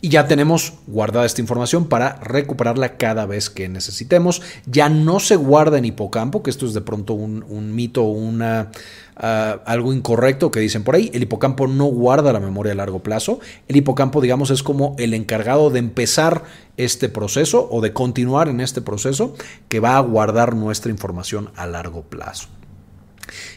y 0.06 0.10
ya 0.10 0.28
tenemos 0.28 0.74
guardada 0.86 1.26
esta 1.26 1.42
información 1.42 1.88
para 1.88 2.18
recuperarla 2.18 2.96
cada 2.96 3.26
vez 3.26 3.50
que 3.50 3.68
necesitemos. 3.68 4.44
Ya 4.68 4.88
no 4.88 5.20
se 5.20 5.36
guarda 5.36 5.80
en 5.80 5.86
hipocampo, 5.86 6.44
que 6.44 6.52
esto 6.52 6.68
es 6.68 6.76
de 6.76 6.82
pronto 6.82 7.16
un, 7.16 7.74
mito 7.74 8.04
o 8.04 8.32
ah, 8.40 9.62
algo 9.66 9.94
incorrecto 9.94 10.52
que 10.52 10.60
dicen 10.60 10.84
por 10.84 10.94
ahí. 10.94 11.10
El 11.12 11.24
hipocampo 11.24 11.66
no 11.66 11.86
guarda 11.86 12.32
la 12.32 12.40
memoria 12.40 12.74
a 12.74 12.76
largo 12.76 13.02
plazo. 13.02 13.40
El 13.68 13.78
hipocampo, 13.78 14.22
digamos, 14.22 14.52
es 14.52 14.62
como 14.62 14.96
el 15.00 15.16
encargado 15.16 15.72
de 15.72 15.80
empezar 15.80 16.44
este 16.78 17.10
proceso 17.10 17.68
o 17.72 17.82
de 17.82 17.92
continuar 17.92 18.48
en 18.48 18.62
este 18.62 18.82
proceso 18.82 19.34
que 19.70 19.80
va 19.80 19.98
a 19.98 20.02
guardar 20.02 20.56
nuestra 20.56 20.92
información 20.92 21.50
a 21.56 21.66
largo 21.66 22.04
plazo. 22.04 22.48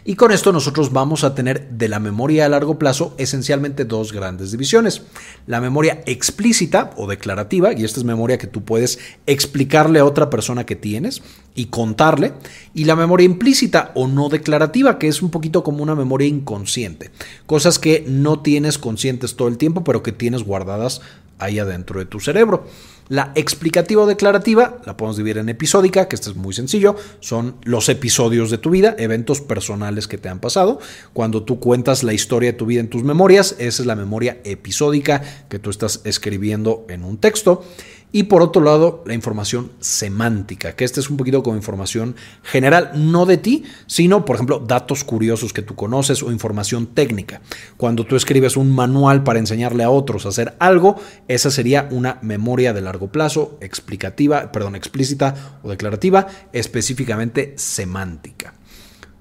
Y 0.05 0.15
con 0.15 0.33
esto 0.33 0.53
nosotros 0.53 0.93
vamos 0.93 1.25
a 1.25 1.35
tener 1.35 1.69
de 1.71 1.89
la 1.89 2.01
memoria 2.01 2.47
a 2.47 2.49
largo 2.49 2.79
plazo 2.79 3.15
esencialmente 3.19 3.85
dos 3.85 4.13
grandes 4.13 4.51
divisiones. 4.51 5.03
La 5.47 5.61
memoria 5.61 6.03
explícita 6.07 6.91
o 6.97 7.07
declarativa, 7.07 7.73
y 7.73 7.85
esta 7.85 8.01
es 8.01 8.05
memoria 8.05 8.39
que 8.39 8.47
tú 8.47 8.65
puedes 8.65 8.99
explicarle 9.27 9.99
a 9.99 10.05
otra 10.05 10.31
persona 10.31 10.65
que 10.65 10.77
tienes 10.77 11.23
y 11.55 11.67
contarle, 11.67 12.33
y 12.75 12.85
la 12.85 12.97
memoria 12.97 13.25
implícita 13.25 13.93
o 13.95 14.07
no 14.07 14.29
declarativa, 14.29 14.99
que 14.99 15.09
es 15.09 15.23
un 15.23 15.31
poquito 15.31 15.63
como 15.63 15.83
una 15.83 15.95
memoria 15.95 16.29
inconsciente, 16.29 17.11
cosas 17.47 17.79
que 17.79 18.05
no 18.07 18.41
tienes 18.41 18.79
conscientes 18.79 19.37
todo 19.37 19.49
el 19.49 19.59
tiempo, 19.59 19.85
pero 19.85 20.03
que 20.03 20.13
tienes 20.13 20.43
guardadas 20.45 21.01
ahí 21.39 21.59
adentro 21.59 22.01
de 22.01 22.07
tu 22.07 22.21
cerebro. 22.21 22.67
La 23.09 23.33
explicativa 23.35 24.03
o 24.03 24.07
declarativa 24.07 24.81
la 24.85 24.97
podemos 24.97 25.17
dividir 25.17 25.39
en 25.39 25.49
episódica, 25.49 26.09
que 26.09 26.15
esto 26.15 26.31
es 26.31 26.37
muy 26.37 26.53
sencillo, 26.53 26.95
son 27.21 27.57
los 27.65 27.89
episodios 27.89 28.51
de 28.51 28.59
tu 28.59 28.71
vida, 28.71 28.95
eventos 28.99 29.41
personales 29.41 30.07
que 30.07 30.19
te 30.19 30.29
han 30.29 30.41
pasado. 30.41 30.79
Cuando 31.15 31.43
tú 31.43 31.59
cuentas 31.59 32.03
la 32.03 32.13
historia 32.13 32.53
de 32.53 32.59
tu 32.59 32.67
vida 32.67 32.81
en 32.81 32.91
tus 32.91 33.05
memorias, 33.05 33.57
esa 33.59 33.83
es 33.83 33.87
la 33.87 33.97
memoria 33.97 34.39
episódica 34.45 35.23
que 35.49 35.59
tú 35.59 35.71
estás 35.71 36.03
escribiendo 36.05 36.85
en 36.91 37.03
un 37.03 37.17
texto. 37.17 37.65
Y 38.11 38.25
por 38.25 38.41
otro 38.41 38.63
lado, 38.63 39.03
la 39.07 39.13
información 39.13 39.71
semántica, 39.81 40.75
que 40.75 40.85
esta 40.85 40.99
es 41.01 41.11
un 41.11 41.19
poquito 41.19 41.43
como 41.43 41.57
información 41.57 42.17
general, 42.43 42.93
no 42.95 43.27
de 43.27 43.37
ti, 43.37 43.65
sino, 43.87 44.25
por 44.25 44.37
ejemplo, 44.37 44.61
datos 44.67 45.05
curiosos 45.05 45.53
que 45.53 45.61
tú 45.61 45.75
conoces 45.75 46.23
o 46.23 46.33
información 46.33 46.87
técnica. 46.87 47.43
Cuando 47.77 48.05
tú 48.05 48.17
escribes 48.17 48.57
un 48.57 48.75
manual 48.75 49.25
para 49.25 49.39
enseñarle 49.39 49.85
a 49.85 49.91
otros 49.91 50.25
a 50.25 50.31
hacer 50.31 50.57
algo, 50.59 50.97
esa 51.29 51.51
sería 51.51 51.89
una 51.91 52.19
memoria 52.23 52.73
de 52.73 52.81
largo 52.81 53.13
plazo, 53.13 53.59
explicativa, 53.61 54.53
perdón, 54.53 54.75
explícita 54.75 55.59
o 55.63 55.69
declarativa, 55.69 56.27
específicamente 56.53 57.55
semántica. 57.57 58.58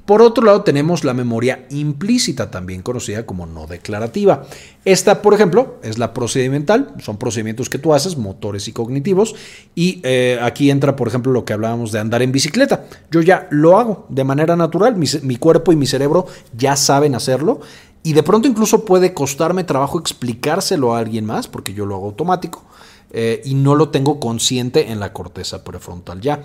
Por 0.08 0.22
otro 0.22 0.46
lado, 0.46 0.62
tenemos 0.62 1.04
la 1.04 1.14
memoria 1.14 1.66
implícita, 1.70 2.50
también 2.50 2.82
conocida 2.82 3.26
como 3.26 3.46
no 3.46 3.68
declarativa. 3.68 4.46
Esta, 4.86 5.22
por 5.22 5.34
ejemplo, 5.34 5.76
es 5.84 5.98
la 5.98 6.14
procedimental, 6.14 6.94
son 7.04 7.18
procedimientos 7.18 7.70
que 7.70 7.78
tú 7.78 7.94
haces, 7.94 8.16
motores 8.16 8.70
y 8.70 8.72
cognitivos, 8.72 9.36
y 9.76 10.00
eh, 10.04 10.40
aquí 10.42 10.72
entra, 10.72 10.96
por 10.96 11.10
ejemplo, 11.10 11.34
lo 11.34 11.44
que 11.44 11.52
hablábamos 11.52 11.92
de 11.92 12.00
andar 12.00 12.22
en 12.22 12.32
bicicleta. 12.32 12.86
Yo 13.12 13.20
ya 13.20 13.50
lo 13.52 13.78
hago 13.78 14.06
de 14.08 14.24
manera 14.24 14.56
natural, 14.56 14.96
mi, 14.96 15.36
cuerpo 15.36 15.74
y 15.74 15.76
mi 15.76 15.86
cerebro 15.86 16.26
ya 16.58 16.78
saben 16.78 17.14
hacerlo, 17.14 17.60
y 18.02 18.14
de 18.14 18.24
pronto 18.24 18.48
incluso 18.48 18.86
puede 18.86 19.14
costarme 19.14 19.66
trabajo 19.66 20.00
explicárselo 20.00 20.96
a 20.96 21.00
alguien 21.00 21.26
más, 21.26 21.50
porque 21.50 21.74
yo 21.74 21.86
lo 21.86 21.96
hago 21.96 22.06
automático, 22.06 22.64
eh, 23.12 23.42
y 23.44 23.56
no 23.56 23.76
lo 23.76 23.90
tengo 23.90 24.22
consciente 24.22 24.90
en 24.90 25.02
la 25.02 25.12
corteza 25.12 25.66
prefrontal 25.66 26.22
ya. 26.22 26.44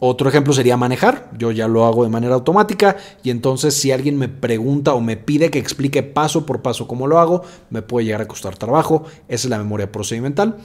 Otro 0.00 0.28
ejemplo 0.28 0.52
sería 0.52 0.76
manejar. 0.76 1.30
Yo 1.36 1.50
ya 1.50 1.66
lo 1.66 1.84
hago 1.84 2.04
de 2.04 2.10
manera 2.10 2.34
automática 2.34 2.96
y 3.24 3.30
entonces 3.30 3.74
si 3.74 3.90
alguien 3.90 4.16
me 4.16 4.28
pregunta 4.28 4.94
o 4.94 5.00
me 5.00 5.16
pide 5.16 5.50
que 5.50 5.58
explique 5.58 6.04
paso 6.04 6.46
por 6.46 6.62
paso 6.62 6.86
cómo 6.86 7.08
lo 7.08 7.18
hago, 7.18 7.42
me 7.70 7.82
puede 7.82 8.06
llegar 8.06 8.22
a 8.22 8.28
costar 8.28 8.56
trabajo. 8.56 9.04
Esa 9.26 9.46
es 9.46 9.50
la 9.50 9.58
memoria 9.58 9.90
procedimental. 9.90 10.58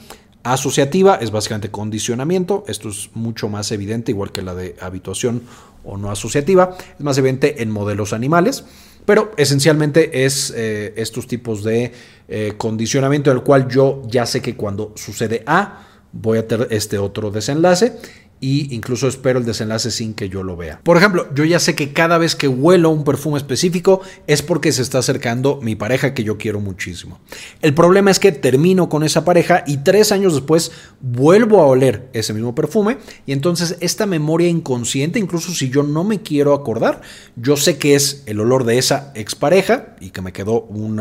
Asociativa 0.44 1.16
es 1.16 1.32
básicamente 1.32 1.70
condicionamiento. 1.70 2.64
Esto 2.68 2.90
es 2.90 3.10
mucho 3.14 3.48
más 3.48 3.72
evidente, 3.72 4.12
igual 4.12 4.30
que 4.30 4.42
la 4.42 4.54
de 4.54 4.76
habituación 4.80 5.42
o 5.84 5.96
no 5.96 6.10
asociativa. 6.10 6.76
Es 6.96 7.04
más 7.04 7.18
evidente 7.18 7.62
en 7.62 7.70
modelos 7.70 8.12
animales. 8.12 8.64
Pero 9.04 9.32
esencialmente 9.36 10.24
es 10.24 10.52
eh, 10.56 10.94
estos 10.96 11.26
tipos 11.26 11.64
de 11.64 11.92
eh, 12.28 12.54
condicionamiento, 12.56 13.30
en 13.30 13.38
el 13.38 13.42
cual 13.42 13.68
yo 13.68 14.02
ya 14.06 14.26
sé 14.26 14.40
que 14.40 14.54
cuando 14.54 14.92
sucede 14.96 15.42
A, 15.46 15.88
voy 16.12 16.38
a 16.38 16.46
tener 16.46 16.68
este 16.70 16.98
otro 16.98 17.30
desenlace 17.30 17.98
y 18.40 18.74
incluso 18.74 19.08
espero 19.08 19.38
el 19.38 19.44
desenlace 19.44 19.90
sin 19.90 20.14
que 20.14 20.28
yo 20.28 20.42
lo 20.42 20.56
vea. 20.56 20.80
Por 20.82 20.96
ejemplo, 20.96 21.32
yo 21.34 21.44
ya 21.44 21.58
sé 21.58 21.74
que 21.74 21.92
cada 21.92 22.18
vez 22.18 22.36
que 22.36 22.48
huelo 22.48 22.90
un 22.90 23.04
perfume 23.04 23.38
específico 23.38 24.00
es 24.26 24.42
porque 24.42 24.72
se 24.72 24.82
está 24.82 24.98
acercando 24.98 25.60
mi 25.62 25.76
pareja 25.76 26.14
que 26.14 26.24
yo 26.24 26.36
quiero 26.36 26.60
muchísimo. 26.60 27.20
El 27.62 27.74
problema 27.74 28.10
es 28.10 28.18
que 28.18 28.32
termino 28.32 28.88
con 28.88 29.02
esa 29.02 29.24
pareja 29.24 29.64
y 29.66 29.78
tres 29.78 30.12
años 30.12 30.34
después 30.34 30.72
vuelvo 31.00 31.60
a 31.60 31.66
oler 31.66 32.08
ese 32.12 32.34
mismo 32.34 32.54
perfume 32.54 32.98
y 33.26 33.32
entonces 33.32 33.76
esta 33.80 34.06
memoria 34.06 34.48
inconsciente, 34.48 35.18
incluso 35.18 35.52
si 35.52 35.70
yo 35.70 35.82
no 35.82 36.04
me 36.04 36.20
quiero 36.20 36.54
acordar, 36.54 37.00
yo 37.36 37.56
sé 37.56 37.78
que 37.78 37.94
es 37.94 38.24
el 38.26 38.40
olor 38.40 38.64
de 38.64 38.78
esa 38.78 39.12
expareja 39.14 39.96
y 40.00 40.10
que 40.10 40.22
me 40.22 40.32
quedó 40.32 40.62
un 40.62 41.00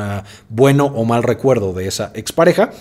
bueno 0.49 0.85
o 0.85 1.05
mal 1.05 1.23
recuerdo 1.23 1.73
de 1.73 1.87
esa 1.87 2.11
expareja 2.13 2.71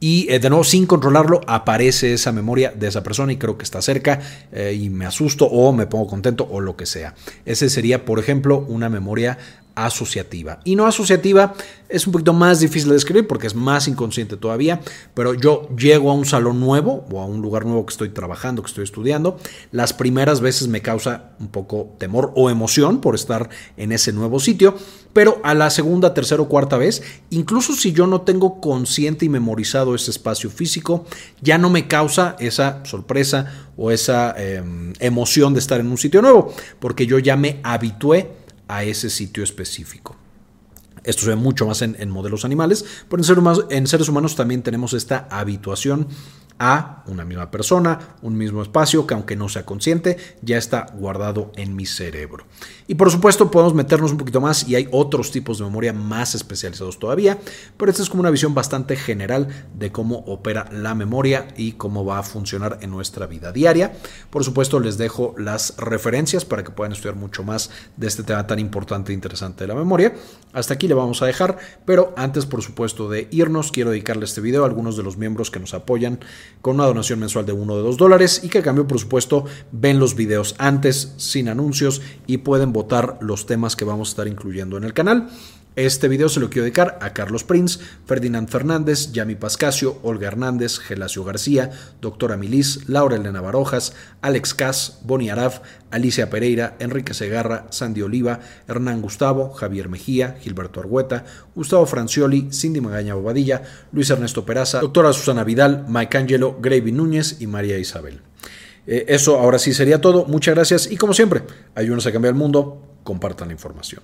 y 0.00 0.26
eh, 0.32 0.40
de 0.40 0.48
nuevo 0.48 0.64
sin 0.64 0.86
controlarlo 0.86 1.42
aparece 1.46 2.14
esa 2.14 2.32
memoria 2.32 2.72
de 2.74 2.88
esa 2.88 3.02
persona 3.02 3.32
y 3.32 3.36
creo 3.36 3.58
que 3.58 3.64
está 3.64 3.82
cerca 3.82 4.18
eh, 4.50 4.76
y 4.80 4.88
me 4.88 5.04
asusto 5.04 5.44
o 5.44 5.72
me 5.72 5.86
pongo 5.86 6.06
contento 6.06 6.48
o 6.50 6.60
lo 6.60 6.74
que 6.74 6.86
sea. 6.86 7.14
Ese 7.44 7.68
sería, 7.68 8.06
por 8.06 8.18
ejemplo, 8.18 8.64
una 8.66 8.88
memoria 8.88 9.36
asociativa. 9.86 10.60
Y 10.64 10.76
no 10.76 10.86
asociativa 10.86 11.54
es 11.88 12.06
un 12.06 12.12
poquito 12.12 12.32
más 12.32 12.60
difícil 12.60 12.88
de 12.88 12.94
describir 12.94 13.26
porque 13.26 13.46
es 13.46 13.54
más 13.54 13.88
inconsciente 13.88 14.36
todavía, 14.36 14.80
pero 15.14 15.34
yo 15.34 15.68
llego 15.76 16.10
a 16.10 16.14
un 16.14 16.24
salón 16.24 16.60
nuevo 16.60 17.04
o 17.10 17.20
a 17.20 17.26
un 17.26 17.42
lugar 17.42 17.66
nuevo 17.66 17.84
que 17.84 17.92
estoy 17.92 18.10
trabajando, 18.10 18.62
que 18.62 18.68
estoy 18.68 18.84
estudiando, 18.84 19.38
las 19.72 19.92
primeras 19.92 20.40
veces 20.40 20.68
me 20.68 20.82
causa 20.82 21.32
un 21.40 21.48
poco 21.48 21.94
temor 21.98 22.32
o 22.36 22.48
emoción 22.48 23.00
por 23.00 23.14
estar 23.14 23.50
en 23.76 23.92
ese 23.92 24.12
nuevo 24.12 24.38
sitio, 24.38 24.76
pero 25.12 25.40
a 25.42 25.54
la 25.54 25.70
segunda, 25.70 26.14
tercera 26.14 26.42
o 26.42 26.48
cuarta 26.48 26.76
vez, 26.78 27.02
incluso 27.30 27.74
si 27.74 27.92
yo 27.92 28.06
no 28.06 28.20
tengo 28.20 28.60
consciente 28.60 29.24
y 29.24 29.28
memorizado 29.28 29.94
ese 29.94 30.12
espacio 30.12 30.50
físico, 30.50 31.04
ya 31.40 31.58
no 31.58 31.70
me 31.70 31.88
causa 31.88 32.36
esa 32.38 32.84
sorpresa 32.84 33.70
o 33.76 33.90
esa 33.90 34.34
em, 34.38 34.92
emoción 35.00 35.54
de 35.54 35.60
estar 35.60 35.80
en 35.80 35.90
un 35.90 35.98
sitio 35.98 36.22
nuevo, 36.22 36.52
porque 36.78 37.06
yo 37.06 37.18
ya 37.18 37.36
me 37.36 37.60
habitué 37.64 38.39
a 38.70 38.84
ese 38.84 39.10
sitio 39.10 39.42
específico. 39.42 40.16
Esto 41.02 41.22
se 41.22 41.30
ve 41.30 41.36
mucho 41.36 41.66
más 41.66 41.82
en, 41.82 42.10
modelos 42.10 42.44
animales, 42.44 42.84
pero 43.08 43.22
en, 43.22 43.66
en 43.70 43.86
seres 43.86 44.08
humanos 44.08 44.36
también 44.36 44.62
tenemos 44.62 44.92
esta 44.92 45.26
habituación 45.30 46.08
a 46.60 47.02
una 47.06 47.24
misma 47.24 47.50
persona, 47.50 47.98
un 48.22 48.36
mismo 48.36 48.62
espacio 48.62 49.06
que 49.06 49.14
aunque 49.14 49.34
no 49.34 49.48
sea 49.48 49.64
consciente, 49.64 50.18
ya 50.42 50.58
está 50.58 50.86
guardado 50.94 51.50
en 51.56 51.74
mi 51.74 51.86
cerebro. 51.86 52.44
Y 52.86 52.96
por 52.96 53.10
supuesto 53.10 53.50
podemos 53.50 53.74
meternos 53.74 54.12
un 54.12 54.18
poquito 54.18 54.40
más 54.40 54.68
y 54.68 54.74
hay 54.74 54.86
otros 54.92 55.32
tipos 55.32 55.58
de 55.58 55.64
memoria 55.64 55.92
más 55.92 56.34
especializados 56.34 56.98
todavía, 56.98 57.38
pero 57.76 57.90
esta 57.90 58.02
es 58.02 58.10
como 58.10 58.20
una 58.20 58.30
visión 58.30 58.54
bastante 58.54 58.94
general 58.96 59.48
de 59.74 59.90
cómo 59.90 60.18
opera 60.26 60.68
la 60.70 60.94
memoria 60.94 61.48
y 61.56 61.72
cómo 61.72 62.04
va 62.04 62.18
a 62.18 62.22
funcionar 62.22 62.78
en 62.82 62.90
nuestra 62.90 63.26
vida 63.26 63.52
diaria. 63.52 63.92
Por 64.28 64.44
supuesto 64.44 64.80
les 64.80 64.98
dejo 64.98 65.34
las 65.38 65.76
referencias 65.78 66.44
para 66.44 66.62
que 66.62 66.70
puedan 66.70 66.92
estudiar 66.92 67.16
mucho 67.16 67.42
más 67.42 67.70
de 67.96 68.06
este 68.06 68.22
tema 68.22 68.46
tan 68.46 68.58
importante 68.58 69.12
e 69.12 69.14
interesante 69.14 69.64
de 69.64 69.68
la 69.68 69.74
memoria. 69.74 70.12
Hasta 70.52 70.74
aquí 70.74 70.88
le 70.88 70.94
vamos 70.94 71.22
a 71.22 71.26
dejar, 71.26 71.58
pero 71.86 72.12
antes 72.16 72.44
por 72.44 72.60
supuesto 72.62 73.08
de 73.08 73.28
irnos 73.30 73.72
quiero 73.72 73.90
dedicarle 73.90 74.26
este 74.26 74.42
video 74.42 74.64
a 74.64 74.66
algunos 74.66 74.96
de 74.98 75.02
los 75.02 75.16
miembros 75.16 75.50
que 75.50 75.60
nos 75.60 75.72
apoyan 75.72 76.20
con 76.60 76.76
una 76.76 76.86
donación 76.86 77.20
mensual 77.20 77.46
de 77.46 77.52
1 77.52 77.76
de 77.76 77.82
2 77.82 77.96
dólares 77.96 78.40
y 78.44 78.48
que 78.48 78.58
a 78.58 78.62
cambio, 78.62 78.86
por 78.86 78.98
supuesto, 78.98 79.44
ven 79.72 79.98
los 79.98 80.14
videos 80.14 80.54
antes, 80.58 81.14
sin 81.16 81.48
anuncios 81.48 82.02
y 82.26 82.38
pueden 82.38 82.72
votar 82.72 83.18
los 83.20 83.46
temas 83.46 83.76
que 83.76 83.84
vamos 83.84 84.08
a 84.08 84.12
estar 84.12 84.28
incluyendo 84.28 84.76
en 84.76 84.84
el 84.84 84.92
canal. 84.92 85.28
Este 85.86 86.08
video 86.08 86.28
se 86.28 86.40
lo 86.40 86.50
quiero 86.50 86.64
dedicar 86.64 86.98
a 87.00 87.14
Carlos 87.14 87.42
Prince, 87.42 87.80
Ferdinand 88.04 88.50
Fernández, 88.50 89.12
Yami 89.12 89.34
Pascasio, 89.34 89.98
Olga 90.02 90.28
Hernández, 90.28 90.78
Gelacio 90.78 91.24
García, 91.24 91.70
Doctora 92.02 92.36
Milis, 92.36 92.86
Laura 92.86 93.16
Elena 93.16 93.40
Barojas, 93.40 93.94
Alex 94.20 94.52
Cas, 94.52 94.98
Boni 95.04 95.30
Araf, 95.30 95.60
Alicia 95.90 96.28
Pereira, 96.28 96.76
Enrique 96.80 97.14
Segarra, 97.14 97.66
Sandy 97.70 98.02
Oliva, 98.02 98.40
Hernán 98.68 99.00
Gustavo, 99.00 99.52
Javier 99.54 99.88
Mejía, 99.88 100.36
Gilberto 100.42 100.80
Argueta, 100.80 101.24
Gustavo 101.54 101.86
Francioli, 101.86 102.50
Cindy 102.52 102.82
Magaña 102.82 103.14
Bobadilla, 103.14 103.62
Luis 103.90 104.10
Ernesto 104.10 104.44
Peraza, 104.44 104.80
Doctora 104.80 105.14
Susana 105.14 105.44
Vidal, 105.44 105.86
Mike 105.88 106.18
Angelo, 106.18 106.58
Gravy 106.60 106.92
Núñez 106.92 107.40
y 107.40 107.46
María 107.46 107.78
Isabel. 107.78 108.20
Eh, 108.86 109.06
eso 109.08 109.38
ahora 109.38 109.58
sí 109.58 109.72
sería 109.72 109.98
todo. 109.98 110.26
Muchas 110.26 110.54
gracias 110.54 110.92
y 110.92 110.98
como 110.98 111.14
siempre, 111.14 111.40
ayúdenos 111.74 112.04
a 112.04 112.12
cambiar 112.12 112.34
el 112.34 112.38
mundo. 112.38 112.98
Compartan 113.02 113.48
la 113.48 113.54
información. 113.54 114.02